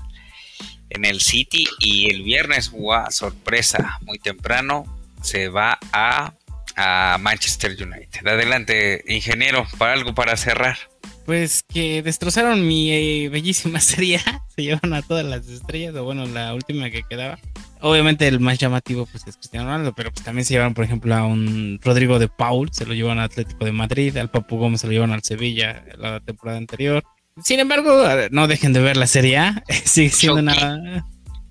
en 0.90 1.06
el 1.06 1.22
City 1.22 1.66
y 1.80 2.12
el 2.12 2.24
viernes, 2.24 2.72
sorpresa, 3.10 4.00
muy 4.02 4.20
temprano, 4.20 4.86
se 5.22 5.50
va 5.50 5.78
a, 5.92 6.34
a 6.76 7.18
Manchester 7.20 7.72
United. 7.72 8.28
Adelante, 8.28 9.04
ingeniero, 9.08 9.68
para 9.78 9.94
algo 9.94 10.14
para 10.14 10.36
cerrar. 10.38 10.78
Pues 11.26 11.64
que 11.64 12.02
destrozaron 12.02 12.68
mi 12.68 12.92
eh, 12.92 13.30
bellísima 13.30 13.80
serie, 13.82 14.20
se 14.56 14.64
llevan 14.64 14.94
a 14.94 15.02
todas 15.02 15.26
las 15.26 15.48
estrellas, 15.48 15.96
o 15.96 16.04
bueno, 16.04 16.26
la 16.26 16.54
última 16.54 16.90
que 16.90 17.04
quedaba. 17.04 17.38
Obviamente 17.82 18.28
el 18.28 18.40
más 18.40 18.58
llamativo 18.58 19.06
pues 19.06 19.26
es 19.28 19.36
Cristiano 19.36 19.68
Ronaldo, 19.68 19.94
pero 19.94 20.12
pues 20.12 20.24
también 20.24 20.46
se 20.46 20.54
llevan, 20.54 20.74
por 20.74 20.84
ejemplo, 20.84 21.16
a 21.16 21.26
un 21.26 21.80
Rodrigo 21.82 22.20
de 22.20 22.28
Paul, 22.28 22.70
se 22.74 22.86
lo 22.86 22.94
llevan 22.94 23.20
al 23.20 23.26
Atlético 23.26 23.64
de 23.64 23.72
Madrid, 23.72 24.18
al 24.18 24.30
Papu 24.30 24.58
Gómez 24.58 24.82
se 24.82 24.88
lo 24.88 24.94
llevan 24.94 25.12
al 25.12 25.24
Sevilla 25.24 25.84
la 25.98 26.20
temporada 26.20 26.58
anterior. 26.58 27.04
Sin 27.42 27.60
embargo, 27.60 28.04
no 28.32 28.48
dejen 28.48 28.74
de 28.74 28.82
ver 28.82 28.98
la 28.98 29.08
Serie 29.08 29.38
A, 29.38 29.64
sigue 29.86 30.10
siendo 30.10 30.42
nada... 30.42 31.06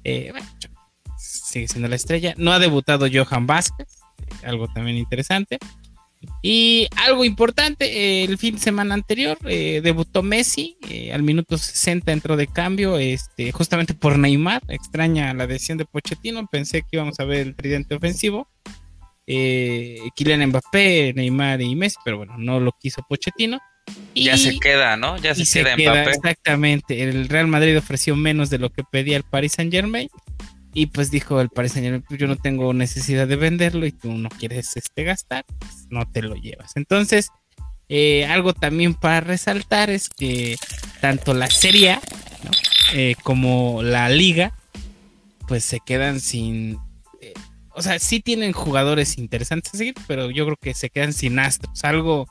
Eh, 0.04 0.32
sigue 1.18 1.68
siendo 1.68 1.88
la 1.88 1.96
estrella. 1.96 2.34
No 2.36 2.52
ha 2.52 2.58
debutado 2.58 3.06
Johan 3.12 3.46
Vázquez, 3.46 4.00
algo 4.44 4.68
también 4.68 4.96
interesante. 4.96 5.58
Y 6.42 6.88
algo 6.96 7.24
importante, 7.24 8.24
el 8.24 8.38
fin 8.38 8.54
de 8.54 8.60
semana 8.60 8.94
anterior 8.94 9.38
eh, 9.44 9.80
debutó 9.82 10.22
Messi, 10.22 10.76
eh, 10.88 11.12
al 11.12 11.22
minuto 11.22 11.58
60 11.58 12.12
entró 12.12 12.36
de 12.36 12.46
cambio, 12.46 12.98
este, 12.98 13.52
justamente 13.52 13.94
por 13.94 14.18
Neymar, 14.18 14.62
extraña 14.68 15.34
la 15.34 15.46
decisión 15.46 15.78
de 15.78 15.84
Pochettino, 15.84 16.46
pensé 16.46 16.82
que 16.82 16.88
íbamos 16.92 17.18
a 17.20 17.24
ver 17.24 17.40
el 17.46 17.54
tridente 17.54 17.94
ofensivo, 17.94 18.48
eh, 19.26 19.98
Kylian 20.16 20.46
Mbappé, 20.46 21.12
Neymar 21.14 21.60
y 21.60 21.74
Messi, 21.74 21.96
pero 22.04 22.18
bueno, 22.18 22.36
no 22.38 22.60
lo 22.60 22.72
quiso 22.72 23.02
Pochettino. 23.08 23.58
ya 24.14 24.36
se 24.36 24.58
queda, 24.58 24.96
¿no? 24.96 25.16
Ya 25.18 25.34
se, 25.34 25.44
queda, 25.44 25.76
Mbappé. 25.76 26.10
Exactamente, 26.10 27.02
el 27.02 27.28
Real 27.28 27.48
Madrid 27.48 27.76
ofreció 27.76 28.16
menos 28.16 28.48
de 28.50 28.58
lo 28.58 28.70
que 28.70 28.84
pedía 28.84 29.16
el 29.16 29.24
Paris 29.24 29.52
Saint 29.52 29.72
Germain 29.72 30.08
y 30.74 30.86
pues 30.86 31.10
dijo 31.10 31.40
el 31.40 31.48
Paris 31.48 31.74
pues 32.06 32.20
yo 32.20 32.26
no 32.26 32.36
tengo 32.36 32.72
necesidad 32.74 33.26
de 33.26 33.36
venderlo 33.36 33.86
y 33.86 33.92
tú 33.92 34.12
no 34.12 34.28
quieres 34.28 34.76
este 34.76 35.04
gastar, 35.04 35.44
pues 35.58 35.86
no 35.90 36.10
te 36.10 36.22
lo 36.22 36.34
llevas. 36.34 36.76
Entonces, 36.76 37.30
eh, 37.88 38.26
algo 38.26 38.52
también 38.52 38.94
para 38.94 39.20
resaltar 39.20 39.88
es 39.90 40.08
que 40.08 40.56
tanto 41.00 41.32
la 41.32 41.48
Serie 41.48 41.98
eh, 42.92 43.16
como 43.22 43.82
la 43.82 44.08
Liga, 44.08 44.56
pues 45.46 45.64
se 45.64 45.80
quedan 45.80 46.20
sin... 46.20 46.78
Eh, 47.22 47.32
o 47.70 47.80
sea, 47.80 47.98
sí 47.98 48.20
tienen 48.20 48.52
jugadores 48.52 49.16
interesantes 49.16 49.74
a 49.74 49.78
seguir, 49.78 49.94
pero 50.06 50.30
yo 50.30 50.44
creo 50.44 50.56
que 50.60 50.74
se 50.74 50.90
quedan 50.90 51.12
sin 51.12 51.38
astros. 51.38 51.82
Algo 51.84 52.26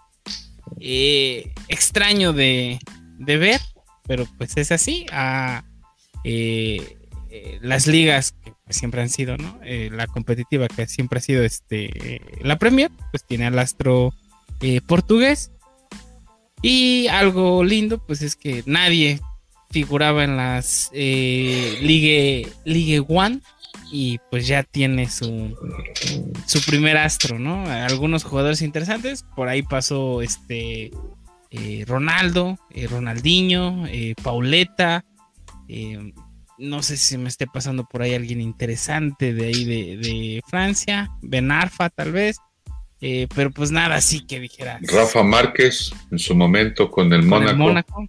extraño 0.80 2.34
de, 2.34 2.80
ver, 3.17 3.62
pero 4.04 4.28
pues 4.38 4.58
es 4.58 4.71
así. 4.71 5.08
A, 5.12 5.63
eh, 6.23 6.97
eh, 7.30 7.60
las 7.62 7.88
ligas 7.88 8.36
que 8.44 8.74
siempre 8.74 9.02
han 9.02 9.10
sido, 9.10 9.38
¿no? 9.38 9.60
la 9.63 10.08
competitiva 10.08 10.68
que 10.68 10.88
siempre 10.88 11.20
ha 11.20 11.22
sido 11.22 11.44
este, 11.44 12.22
la 12.42 12.58
Premier, 12.58 12.92
pues 13.12 13.24
tiene 13.26 13.46
al 13.46 13.58
astro 13.60 14.13
portugués. 14.88 15.52
Y 16.62 17.08
algo 17.08 17.63
lindo, 17.63 18.00
pues 18.06 18.22
es 18.22 18.36
que 18.36 18.63
nadie 18.66 19.22
figuraba 19.70 20.24
en 20.24 20.38
las 20.38 20.90
Ligue, 20.94 22.48
Ligue 22.66 23.06
One 23.08 23.42
y 23.92 24.20
pues 24.30 24.48
ya 24.48 24.63
tiene 24.63 25.10
su, 25.10 25.56
su 26.46 26.62
primer 26.62 26.98
astro, 26.98 27.40
¿no? 27.40 27.66
Algunos 27.70 28.24
jugadores 28.24 28.62
interesantes, 28.62 29.24
por 29.36 29.48
ahí 29.48 29.62
pasó 29.62 30.22
este 30.22 30.92
eh, 31.52 31.86
Ronaldo, 31.88 32.58
eh, 32.72 32.88
Ronaldinho, 32.88 33.86
eh, 33.88 34.16
Pauleta, 34.22 35.06
no 36.58 36.84
sé 36.84 36.98
si 36.98 37.17
me 37.17 37.30
esté 37.30 37.48
pasando 37.48 37.86
por 37.86 38.02
ahí 38.02 38.13
alguien 38.13 38.41
interesante 38.41 39.34
de 39.34 39.48
ahí 39.48 39.65
de, 39.65 40.41
Francia, 40.48 41.10
Ben 41.22 41.52
Arfa 41.52 41.89
tal 41.89 42.12
vez, 42.12 42.38
pero 43.00 43.52
pues 43.52 43.72
nada 43.72 43.96
así 43.96 44.26
que 44.26 44.39
dijera. 44.39 44.80
Rafa 44.82 45.24
Márquez 45.24 45.91
en 46.12 46.20
su 46.20 46.36
momento 46.36 46.89
con 46.89 47.13
el 47.13 47.24
Mónaco. 47.24 48.08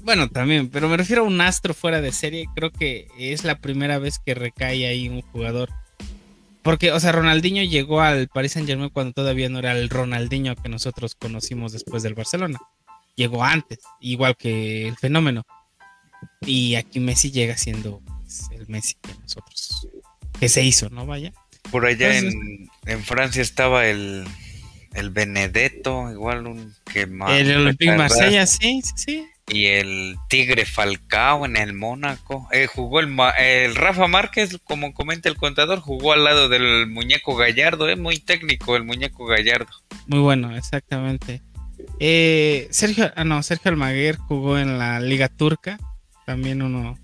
Bueno, 0.00 0.28
también, 0.28 0.68
pero 0.68 0.88
me 0.88 0.96
refiero 0.96 1.22
a 1.22 1.26
un 1.26 1.40
astro 1.40 1.74
fuera 1.74 2.00
de 2.00 2.10
serie. 2.10 2.46
Creo 2.56 2.72
que 2.72 3.06
es 3.18 3.44
la 3.44 3.58
primera 3.58 3.98
vez 3.98 4.18
que 4.18 4.34
recae 4.34 4.86
ahí 4.86 5.08
un 5.08 5.20
jugador. 5.22 5.70
Porque, 6.62 6.92
o 6.92 6.98
sea, 6.98 7.12
Ronaldinho 7.12 7.62
llegó 7.62 8.00
al 8.00 8.28
Paris 8.28 8.52
Saint 8.52 8.68
Germain 8.68 8.90
cuando 8.90 9.12
todavía 9.12 9.48
no 9.48 9.60
era 9.60 9.72
el 9.72 9.88
Ronaldinho 9.88 10.56
que 10.56 10.68
nosotros 10.68 11.14
conocimos 11.14 11.72
después 11.72 12.02
del 12.02 12.14
Barcelona. 12.14 12.58
Llegó 13.14 13.44
antes, 13.44 13.80
igual 14.00 14.36
que 14.36 14.88
el 14.88 14.96
fenómeno. 14.96 15.44
Y 16.42 16.74
aquí 16.74 17.00
Messi 17.00 17.30
llega 17.30 17.56
siendo 17.56 18.00
pues, 18.00 18.48
el 18.52 18.66
Messi 18.68 18.94
que 19.00 19.12
nosotros, 19.20 19.88
que 20.38 20.48
se 20.48 20.62
hizo, 20.62 20.90
¿no? 20.90 21.06
Vaya. 21.06 21.32
Por 21.70 21.86
allá 21.86 22.18
en, 22.18 22.68
en 22.86 23.02
Francia 23.04 23.42
estaba 23.42 23.86
el, 23.86 24.24
el 24.94 25.10
Benedetto, 25.10 26.10
igual 26.10 26.46
un 26.46 26.74
que 26.92 27.06
más. 27.06 27.32
El 27.32 27.56
Olympique 27.56 27.96
Marsella, 27.96 28.46
sí, 28.46 28.82
sí, 28.82 28.92
sí 28.96 29.28
y 29.48 29.66
el 29.66 30.16
Tigre 30.28 30.64
Falcao 30.64 31.44
en 31.44 31.56
el 31.56 31.72
Mónaco. 31.74 32.48
Eh, 32.52 32.66
jugó 32.66 33.00
el, 33.00 33.14
el, 33.38 33.74
Rafa 33.74 34.06
Márquez, 34.06 34.58
como 34.64 34.94
comenta 34.94 35.28
el 35.28 35.36
contador, 35.36 35.80
jugó 35.80 36.12
al 36.12 36.24
lado 36.24 36.48
del 36.48 36.86
muñeco 36.86 37.36
Gallardo, 37.36 37.88
es 37.88 37.98
eh, 37.98 38.00
muy 38.00 38.18
técnico 38.18 38.76
el 38.76 38.84
muñeco 38.84 39.26
Gallardo. 39.26 39.72
Muy 40.06 40.20
bueno, 40.20 40.56
exactamente. 40.56 41.42
Eh, 41.98 42.68
Sergio, 42.70 43.12
ah, 43.16 43.24
no, 43.24 43.42
Sergio 43.42 43.70
Almaguer 43.70 44.16
jugó 44.16 44.58
en 44.58 44.78
la 44.78 45.00
Liga 45.00 45.28
Turca, 45.28 45.78
también 46.26 46.62
uno, 46.62 46.98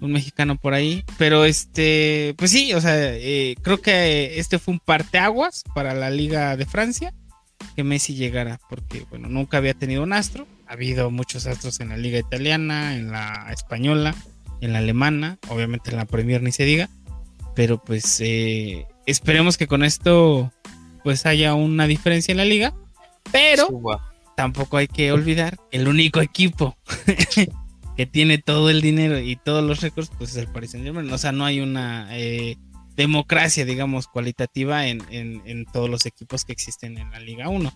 un 0.00 0.12
mexicano 0.12 0.56
por 0.56 0.74
ahí, 0.74 1.04
pero 1.18 1.44
este, 1.44 2.34
pues 2.36 2.50
sí, 2.50 2.74
o 2.74 2.80
sea, 2.80 2.94
creo 3.62 3.80
que 3.80 4.38
este 4.38 4.58
fue 4.58 4.74
un 4.74 4.80
parteaguas 4.80 5.62
para 5.74 5.94
la 5.94 6.10
Liga 6.10 6.56
de 6.56 6.66
Francia 6.66 7.12
que 7.74 7.84
Messi 7.84 8.14
llegara, 8.14 8.58
porque 8.68 9.04
bueno, 9.10 9.28
nunca 9.28 9.58
había 9.58 9.74
tenido 9.74 10.02
un 10.02 10.12
astro. 10.12 10.46
Ha 10.66 10.72
habido 10.72 11.10
muchos 11.10 11.46
astros 11.46 11.80
en 11.80 11.90
la 11.90 11.96
liga 11.96 12.18
italiana, 12.18 12.96
en 12.96 13.10
la 13.12 13.48
española, 13.52 14.14
en 14.60 14.72
la 14.72 14.78
alemana, 14.78 15.38
obviamente 15.48 15.90
en 15.90 15.96
la 15.96 16.06
Premier 16.06 16.42
ni 16.42 16.52
se 16.52 16.64
diga, 16.64 16.88
pero 17.54 17.82
pues 17.82 18.20
eh, 18.20 18.86
esperemos 19.04 19.56
que 19.56 19.66
con 19.66 19.84
esto 19.84 20.52
pues 21.04 21.26
haya 21.26 21.54
una 21.54 21.86
diferencia 21.86 22.32
en 22.32 22.38
la 22.38 22.44
liga, 22.44 22.74
pero 23.30 23.68
tampoco 24.36 24.76
hay 24.76 24.88
que 24.88 25.12
olvidar 25.12 25.58
el 25.70 25.86
único 25.86 26.20
equipo 26.20 26.76
que 27.96 28.06
tiene 28.06 28.38
todo 28.38 28.70
el 28.70 28.80
dinero 28.80 29.18
y 29.18 29.36
todos 29.36 29.64
los 29.64 29.80
récords 29.80 30.10
pues 30.16 30.30
es 30.30 30.36
el 30.36 30.48
Paris 30.48 30.72
Saint 30.72 30.84
Germain, 30.84 31.10
o 31.10 31.18
sea 31.18 31.32
no 31.32 31.44
hay 31.44 31.60
una 31.60 32.08
eh, 32.16 32.58
democracia 32.96 33.64
digamos 33.64 34.06
cualitativa 34.06 34.86
en, 34.86 35.02
en 35.10 35.64
todos 35.72 35.88
los 35.88 36.06
equipos 36.06 36.44
que 36.44 36.52
existen 36.52 36.98
en 36.98 37.10
la 37.10 37.20
Liga 37.20 37.48
1. 37.48 37.72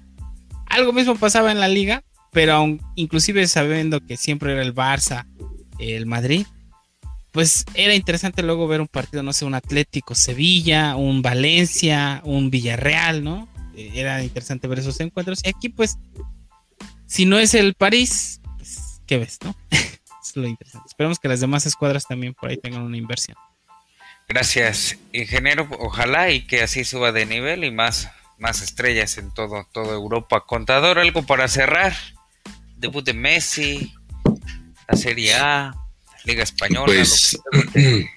Algo 0.66 0.92
mismo 0.92 1.16
pasaba 1.16 1.50
en 1.50 1.58
la 1.58 1.66
liga, 1.66 2.04
pero 2.32 2.52
aun, 2.54 2.80
inclusive 2.94 3.46
sabiendo 3.48 4.00
que 4.00 4.16
siempre 4.16 4.52
era 4.52 4.62
el 4.62 4.74
Barça, 4.74 5.26
el 5.78 6.06
Madrid, 6.06 6.46
pues 7.32 7.64
era 7.74 7.94
interesante 7.94 8.42
luego 8.42 8.66
ver 8.66 8.80
un 8.80 8.88
partido, 8.88 9.22
no 9.22 9.32
sé, 9.32 9.44
un 9.44 9.54
Atlético 9.54 10.14
Sevilla, 10.14 10.96
un 10.96 11.22
Valencia, 11.22 12.22
un 12.24 12.50
Villarreal, 12.50 13.22
¿no? 13.22 13.48
Eh, 13.76 13.92
era 13.94 14.22
interesante 14.22 14.68
ver 14.68 14.80
esos 14.80 14.98
encuentros. 15.00 15.40
Y 15.44 15.48
aquí, 15.48 15.68
pues, 15.68 15.98
si 17.06 17.26
no 17.26 17.38
es 17.38 17.54
el 17.54 17.74
París, 17.74 18.40
pues, 18.56 19.00
¿qué 19.06 19.18
ves, 19.18 19.38
no? 19.44 19.54
es 20.30 20.36
lo 20.36 20.48
interesante. 20.48 20.86
Esperemos 20.88 21.18
que 21.18 21.28
las 21.28 21.40
demás 21.40 21.66
escuadras 21.66 22.06
también 22.06 22.34
por 22.34 22.50
ahí 22.50 22.56
tengan 22.56 22.82
una 22.82 22.96
inversión. 22.96 23.36
Gracias, 24.28 24.96
ingeniero. 25.12 25.68
Ojalá 25.78 26.30
y 26.30 26.46
que 26.46 26.62
así 26.62 26.84
suba 26.84 27.12
de 27.12 27.26
nivel 27.26 27.64
y 27.64 27.70
más, 27.70 28.08
más 28.38 28.62
estrellas 28.62 29.18
en 29.18 29.32
todo, 29.32 29.66
toda 29.72 29.94
Europa. 29.94 30.44
Contador, 30.46 30.98
algo 30.98 31.26
para 31.26 31.48
cerrar 31.48 31.94
debut 32.80 33.04
de 33.04 33.12
Messi, 33.12 33.92
la 34.88 34.96
Serie 34.96 35.34
A, 35.34 35.74
Liga 36.24 36.42
Española. 36.42 36.86
Pues, 36.86 37.38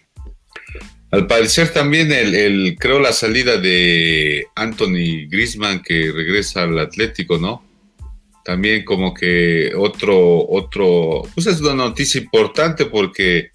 al 1.12 1.28
parecer 1.28 1.74
también 1.74 2.12
el, 2.12 2.76
creo 2.80 3.00
la 3.00 3.12
salida 3.12 3.58
de 3.58 4.48
Anthony 4.56 5.28
Grisman 5.28 5.82
que 5.84 6.12
regresa 6.12 6.64
al 6.64 6.80
Atlético, 6.80 7.38
¿no? 7.38 7.64
También 8.44 8.84
como 8.84 9.14
que 9.14 9.72
otro, 9.76 10.48
otro, 10.50 11.22
pues 11.34 11.48
es 11.48 11.62
una 11.62 11.76
noticia 11.76 12.20
importante 12.20 12.86
porque 12.86 13.52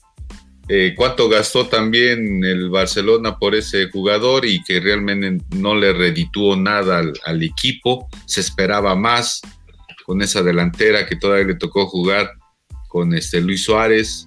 eh, 0.68 0.94
cuánto 0.96 1.28
gastó 1.28 1.66
también 1.66 2.42
el 2.44 2.70
Barcelona 2.70 3.38
por 3.38 3.54
ese 3.54 3.90
jugador 3.90 4.46
y 4.46 4.62
que 4.62 4.80
realmente 4.80 5.44
no 5.56 5.74
le 5.74 5.92
redituó 5.92 6.56
nada 6.56 6.98
al, 6.98 7.12
al 7.24 7.42
equipo, 7.42 8.08
se 8.26 8.40
esperaba 8.40 8.94
más 8.94 9.42
con 10.04 10.22
esa 10.22 10.42
delantera 10.42 11.06
que 11.06 11.16
todavía 11.16 11.48
le 11.48 11.54
tocó 11.56 11.86
jugar 11.86 12.30
con 12.88 13.14
este 13.14 13.42
Luis 13.42 13.64
Suárez, 13.64 14.26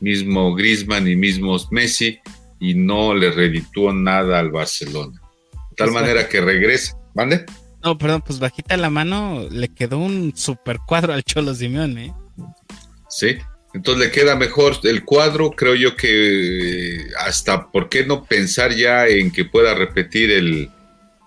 mismo 0.00 0.54
Griezmann 0.54 1.08
y 1.08 1.16
mismo 1.16 1.56
Messi, 1.70 2.18
y 2.60 2.74
no 2.74 3.14
le 3.14 3.30
redituó 3.30 3.92
nada 3.92 4.38
al 4.38 4.50
Barcelona. 4.50 5.20
De 5.52 5.76
tal 5.76 5.92
manera 5.92 6.28
que 6.28 6.40
regresa. 6.40 6.96
¿Mande? 7.14 7.46
No, 7.88 7.96
perdón, 7.96 8.20
pues 8.20 8.38
bajita 8.38 8.76
la 8.76 8.90
mano, 8.90 9.48
le 9.50 9.68
quedó 9.68 9.96
un 9.96 10.36
super 10.36 10.76
cuadro 10.86 11.14
al 11.14 11.24
Cholo 11.24 11.54
Simeone. 11.54 12.04
¿eh? 12.08 12.12
Sí, 13.08 13.36
entonces 13.72 14.04
le 14.04 14.12
queda 14.12 14.36
mejor 14.36 14.76
el 14.84 15.06
cuadro. 15.06 15.52
Creo 15.52 15.74
yo 15.74 15.96
que 15.96 17.06
hasta, 17.18 17.70
¿por 17.70 17.88
qué 17.88 18.04
no 18.04 18.24
pensar 18.24 18.74
ya 18.74 19.06
en 19.06 19.30
que 19.30 19.46
pueda 19.46 19.72
repetir 19.72 20.30
el, 20.30 20.68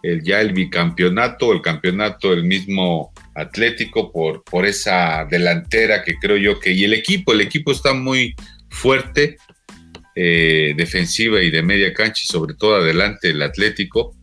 el 0.04 0.22
ya 0.22 0.40
el 0.40 0.54
bicampeonato, 0.54 1.52
el 1.52 1.64
campeonato 1.64 2.32
el 2.32 2.44
mismo 2.44 3.12
Atlético 3.34 4.12
por, 4.12 4.44
por 4.44 4.68
esa 4.68 5.26
delantera 5.26 6.04
que 6.04 6.20
creo 6.20 6.38
yo 6.38 6.60
que, 6.60 6.74
y 6.74 6.84
el 6.84 6.94
equipo, 6.94 7.34
el 7.34 7.42
equipo 7.42 7.72
está 7.72 7.96
muy 7.96 8.36
fuerte, 8.70 9.38
eh, 10.14 10.76
defensiva 10.78 11.42
y 11.42 11.50
de 11.50 11.64
media 11.64 11.92
cancha 11.92 12.22
y 12.24 12.32
sobre 12.32 12.54
todo 12.54 12.76
adelante 12.76 13.32
el 13.32 13.42
Atlético. 13.42 14.16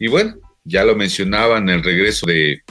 Y 0.00 0.08
bueno, 0.08 0.38
ya 0.68 0.84
lo 0.84 0.94
mencionaban, 0.94 1.68
el 1.68 1.82
regreso 1.82 2.26
de, 2.26 2.62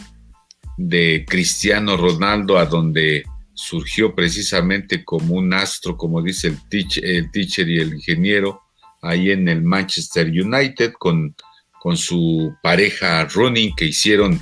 de 0.78 1.26
Cristiano 1.28 1.98
Ronaldo 1.98 2.58
a 2.58 2.66
donde 2.66 3.26
surgió 3.54 4.14
precisamente 4.14 5.04
como 5.04 5.34
un 5.34 5.52
astro, 5.52 5.98
como 5.98 6.22
dice 6.22 6.48
el 6.48 6.60
teacher, 6.70 7.68
y 7.68 7.80
el 7.80 7.96
ingeniero, 7.96 8.62
ahí 9.02 9.32
en 9.32 9.48
el 9.48 9.64
Manchester 9.64 10.28
United 10.28 10.94
con, 10.94 11.36
con 11.80 11.98
su 11.98 12.56
pareja 12.62 13.26
Running 13.26 13.74
que 13.76 13.86
hicieron 13.86 14.40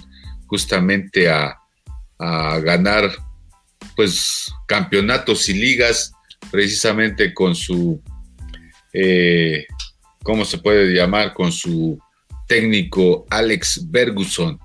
justamente 0.48 1.30
a, 1.30 1.58
ganar 2.18 3.12
pues 3.94 4.50
campeonatos 4.68 5.50
y 5.50 5.54
ligas 5.54 6.14
precisamente 6.50 7.34
con 7.34 7.54
su, 7.54 8.02
eh, 8.94 9.66
¿cómo 10.24 10.46
se 10.46 10.58
puede 10.58 10.94
llamar? 10.94 11.34
Con 11.34 11.52
su 11.52 12.00
técnico 12.48 13.26
Alex 13.30 13.88
Ferguson, 13.92 14.60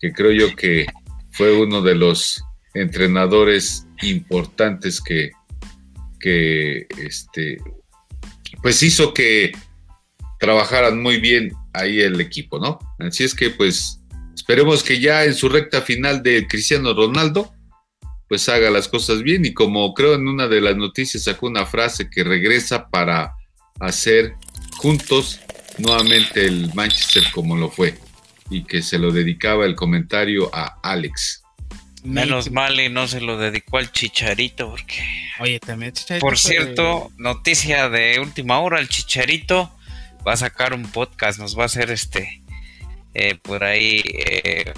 que 0.00 0.12
creo 0.12 0.32
yo 0.32 0.56
que 0.56 0.86
fue 1.30 1.56
uno 1.56 1.82
de 1.82 1.94
los 1.94 2.42
entrenadores 2.74 3.86
importantes 4.02 5.00
que, 5.00 5.30
que 6.18 6.86
este, 6.98 7.58
pues 8.62 8.82
hizo 8.82 9.12
que 9.12 9.52
trabajaran 10.38 11.00
muy 11.02 11.20
bien 11.20 11.52
ahí 11.72 12.00
el 12.00 12.20
equipo, 12.20 12.58
¿no? 12.58 12.78
Así 12.98 13.24
es 13.24 13.34
que 13.34 13.50
pues 13.50 14.00
Esperemos 14.50 14.82
que 14.82 14.98
ya 14.98 15.24
en 15.24 15.34
su 15.34 15.48
recta 15.48 15.82
final 15.82 16.22
de 16.22 16.48
Cristiano 16.48 16.94
Ronaldo, 16.94 17.52
pues 18.28 18.48
haga 18.48 18.70
las 18.70 18.88
cosas 18.88 19.22
bien 19.22 19.44
y 19.44 19.52
como 19.52 19.92
creo 19.94 20.14
en 20.14 20.26
una 20.26 20.48
de 20.48 20.60
las 20.60 20.76
noticias 20.76 21.24
sacó 21.24 21.46
una 21.46 21.66
frase 21.66 22.08
que 22.08 22.24
regresa 22.24 22.88
para 22.88 23.34
hacer 23.80 24.34
juntos 24.78 25.38
nuevamente 25.80 26.46
el 26.46 26.72
Manchester 26.74 27.24
como 27.32 27.56
lo 27.56 27.70
fue. 27.70 27.94
y 28.50 28.64
que 28.64 28.82
se 28.82 28.98
lo 28.98 29.12
dedicaba 29.12 29.64
el 29.64 29.76
comentario 29.76 30.50
a 30.52 30.78
Alex. 30.82 31.42
Menos 32.02 32.50
mal 32.50 32.80
y 32.80 32.88
no 32.88 33.06
se 33.06 33.20
lo 33.20 33.38
dedicó 33.38 33.78
al 33.78 33.92
Chicharito 33.92 34.70
porque... 34.70 35.04
Oye, 35.38 35.60
también 35.60 35.92
Chicharito. 35.92 36.26
Por 36.26 36.36
cierto, 36.38 37.12
noticia 37.16 37.88
de 37.88 38.18
última 38.18 38.58
hora, 38.58 38.80
el 38.80 38.88
Chicharito 38.88 39.70
va 40.26 40.32
a 40.32 40.36
sacar 40.36 40.74
un 40.74 40.90
podcast, 40.90 41.38
nos 41.38 41.56
va 41.56 41.62
a 41.62 41.66
hacer 41.66 41.90
este, 41.90 42.42
eh, 43.14 43.36
por 43.36 43.64
ahí, 43.64 44.02
eh, 44.04 44.72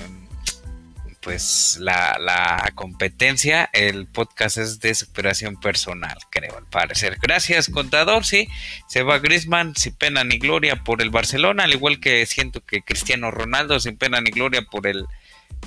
pues 1.22 1.78
la, 1.80 2.18
la, 2.20 2.72
competencia, 2.74 3.70
el 3.72 4.06
podcast 4.06 4.58
es 4.58 4.80
de 4.80 4.92
superación 4.94 5.58
personal, 5.58 6.16
creo, 6.30 6.58
al 6.58 6.66
parecer. 6.66 7.16
Gracias, 7.22 7.70
contador, 7.70 8.26
sí, 8.26 8.48
se 8.88 9.04
va 9.04 9.20
Grisman 9.20 9.76
sin 9.76 9.94
pena 9.94 10.24
ni 10.24 10.38
gloria 10.38 10.82
por 10.82 11.00
el 11.00 11.10
Barcelona, 11.10 11.64
al 11.64 11.72
igual 11.72 12.00
que 12.00 12.26
siento 12.26 12.60
que 12.64 12.82
Cristiano 12.82 13.30
Ronaldo 13.30 13.78
sin 13.78 13.96
pena 13.96 14.20
ni 14.20 14.30
gloria 14.30 14.62
por 14.62 14.86
el 14.86 15.06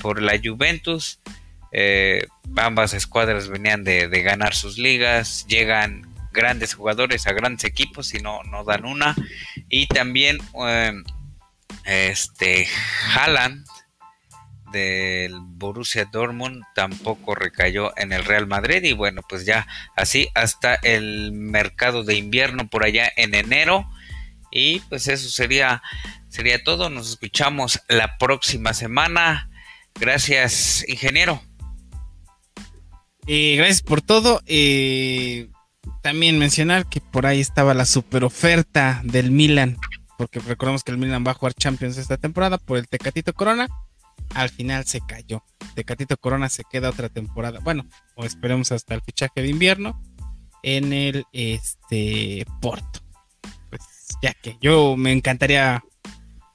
por 0.01 0.21
la 0.21 0.39
Juventus. 0.43 1.19
Eh, 1.71 2.27
ambas 2.57 2.93
escuadras 2.93 3.47
venían 3.47 3.83
de, 3.83 4.07
ganar 4.21 4.55
sus 4.55 4.77
ligas, 4.77 5.45
llegan 5.47 6.05
grandes 6.31 6.73
jugadores 6.73 7.27
a 7.27 7.33
grandes 7.33 7.63
equipos 7.63 8.13
y 8.13 8.19
no, 8.19 8.43
no 8.43 8.65
dan 8.65 8.85
una. 8.85 9.15
Y 9.69 9.87
también 9.87 10.37
eh, 10.67 10.93
este 11.85 12.67
Haaland 13.13 13.65
del 14.79 15.33
Borussia 15.39 16.05
Dortmund 16.05 16.63
tampoco 16.73 17.35
recayó 17.35 17.97
en 17.97 18.13
el 18.13 18.23
Real 18.25 18.47
Madrid 18.47 18.83
y 18.83 18.93
bueno 18.93 19.21
pues 19.27 19.45
ya 19.45 19.67
así 19.95 20.27
hasta 20.35 20.75
el 20.75 21.31
mercado 21.31 22.03
de 22.03 22.15
invierno 22.15 22.67
por 22.67 22.83
allá 22.83 23.11
en 23.15 23.35
enero 23.35 23.89
y 24.51 24.79
pues 24.81 25.07
eso 25.07 25.29
sería 25.29 25.81
sería 26.29 26.63
todo 26.63 26.89
nos 26.89 27.09
escuchamos 27.09 27.81
la 27.87 28.17
próxima 28.17 28.73
semana 28.73 29.49
gracias 29.99 30.83
ingeniero 30.87 31.41
eh, 33.27 33.55
gracias 33.57 33.81
por 33.81 34.01
todo. 34.01 34.41
Eh, 34.45 35.49
también 36.01 36.37
mencionar 36.37 36.87
que 36.87 37.01
por 37.01 37.25
ahí 37.25 37.39
estaba 37.41 37.73
la 37.73 37.85
super 37.85 38.23
oferta 38.23 39.01
del 39.03 39.31
Milan, 39.31 39.77
porque 40.17 40.39
recordemos 40.39 40.83
que 40.83 40.91
el 40.91 40.97
Milan 40.97 41.23
va 41.25 41.31
a 41.31 41.35
jugar 41.35 41.53
Champions 41.53 41.97
esta 41.97 42.17
temporada 42.17 42.57
por 42.57 42.77
el 42.77 42.87
Tecatito 42.87 43.33
Corona. 43.33 43.67
Al 44.33 44.49
final 44.49 44.85
se 44.85 45.01
cayó. 45.01 45.43
Tecatito 45.75 46.17
Corona 46.17 46.49
se 46.49 46.63
queda 46.69 46.89
otra 46.89 47.09
temporada. 47.09 47.59
Bueno, 47.59 47.85
o 48.15 48.25
esperemos 48.25 48.71
hasta 48.71 48.95
el 48.95 49.01
fichaje 49.01 49.41
de 49.41 49.49
invierno 49.49 50.01
en 50.63 50.93
el 50.93 51.25
este 51.31 52.45
Porto. 52.61 52.99
Pues 53.69 53.81
ya 54.21 54.33
que 54.33 54.57
yo 54.61 54.95
me 54.97 55.11
encantaría, 55.11 55.83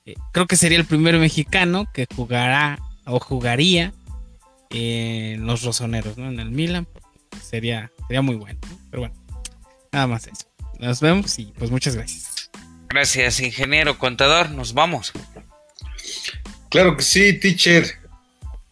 eh, 0.04 0.14
creo 0.32 0.46
que 0.46 0.56
sería 0.56 0.78
el 0.78 0.86
primer 0.86 1.18
mexicano 1.18 1.86
que 1.92 2.06
jugará 2.14 2.78
o 3.06 3.20
jugaría 3.20 3.92
en 4.70 5.46
los 5.46 5.62
rosoneros, 5.62 6.16
¿no? 6.18 6.28
En 6.28 6.40
el 6.40 6.50
Milan. 6.50 6.88
Sería, 7.42 7.90
sería 8.06 8.22
muy 8.22 8.36
bueno. 8.36 8.58
Pero 8.90 9.02
bueno, 9.02 9.14
nada 9.92 10.06
más 10.06 10.26
eso. 10.26 10.50
Nos 10.78 11.00
vemos 11.00 11.38
y 11.38 11.52
pues 11.58 11.70
muchas 11.70 11.94
gracias. 11.94 12.50
Gracias, 12.88 13.40
ingeniero, 13.40 13.98
contador. 13.98 14.50
Nos 14.50 14.74
vamos. 14.74 15.12
Claro 16.70 16.96
que 16.96 17.02
sí, 17.02 17.32
teacher. 17.32 17.84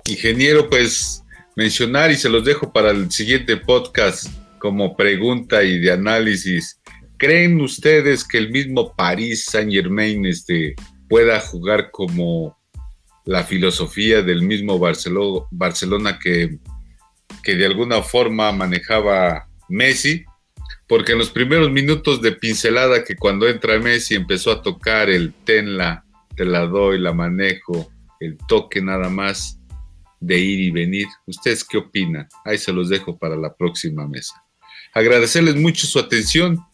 Ingeniero, 0.05 0.70
pues 0.70 1.24
mencionar 1.57 2.12
y 2.12 2.16
se 2.16 2.28
los 2.28 2.44
dejo 2.44 2.72
para 2.72 2.92
el 2.92 3.11
siguiente 3.11 3.57
podcast 3.57 4.28
como 4.61 4.96
pregunta 4.96 5.64
y 5.64 5.80
de 5.80 5.90
análisis. 5.90 6.80
¿Creen 7.16 7.61
ustedes 7.61 8.22
que 8.22 8.38
el 8.38 8.51
mismo 8.51 8.94
París 8.94 9.46
Saint 9.46 9.72
Germain 9.72 10.24
este, 10.26 10.76
pueda 11.09 11.40
jugar 11.40 11.90
como 11.90 12.57
la 13.24 13.42
filosofía 13.42 14.22
del 14.22 14.42
mismo 14.42 14.78
Barcelona 14.78 16.20
que, 16.22 16.57
que 17.42 17.57
de 17.57 17.66
alguna 17.66 18.03
forma 18.03 18.53
manejaba 18.53 19.49
Messi, 19.68 20.24
porque 20.86 21.12
en 21.12 21.18
los 21.18 21.30
primeros 21.30 21.72
minutos 21.72 22.22
de 22.22 22.30
pincelada 22.30 23.03
que 23.03 23.16
cuando 23.16 23.49
entra 23.49 23.80
Messi 23.80 24.14
empezó 24.14 24.53
a 24.53 24.62
tocar 24.62 25.11
el 25.11 25.34
tenla, 25.44 26.05
te 26.39 26.45
la 26.45 26.66
doy, 26.66 27.01
la 27.01 27.12
manejo, 27.12 27.91
el 28.20 28.39
toque 28.47 28.80
nada 28.80 29.09
más 29.09 29.59
de 30.20 30.39
ir 30.39 30.61
y 30.61 30.70
venir. 30.70 31.09
¿Ustedes 31.26 31.64
qué 31.64 31.78
opinan? 31.78 32.28
Ahí 32.45 32.57
se 32.57 32.72
los 32.72 32.89
dejo 32.89 33.18
para 33.18 33.36
la 33.36 33.57
próxima 33.57 34.07
mesa. 34.07 34.41
Agradecerles 34.95 35.57
mucho 35.57 35.89
su 35.89 35.99
atención 35.99 36.64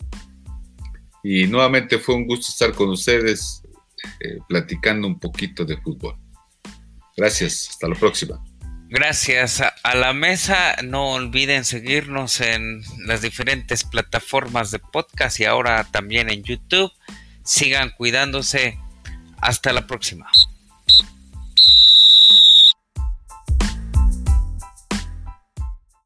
y 1.22 1.46
nuevamente 1.46 1.98
fue 1.98 2.14
un 2.14 2.26
gusto 2.26 2.48
estar 2.50 2.74
con 2.74 2.90
ustedes 2.90 3.62
eh, 4.20 4.36
platicando 4.46 5.08
un 5.08 5.18
poquito 5.18 5.64
de 5.64 5.78
fútbol. 5.78 6.14
Gracias, 7.16 7.68
hasta 7.70 7.88
la 7.88 7.94
próxima. 7.94 8.44
Gracias 8.90 9.62
a, 9.62 9.94
la 9.94 10.12
mesa. 10.12 10.76
No 10.84 11.12
olviden 11.12 11.64
seguirnos 11.64 12.42
en 12.42 12.82
las 13.06 13.22
diferentes 13.22 13.82
plataformas 13.82 14.70
de 14.70 14.78
podcast 14.78 15.40
y 15.40 15.46
ahora 15.46 15.84
también 15.90 16.28
en 16.28 16.42
YouTube. 16.42 16.92
Sigan 17.42 17.92
cuidándose. 17.96 18.78
Hasta 19.44 19.74
la 19.74 19.86
próxima. 19.86 20.26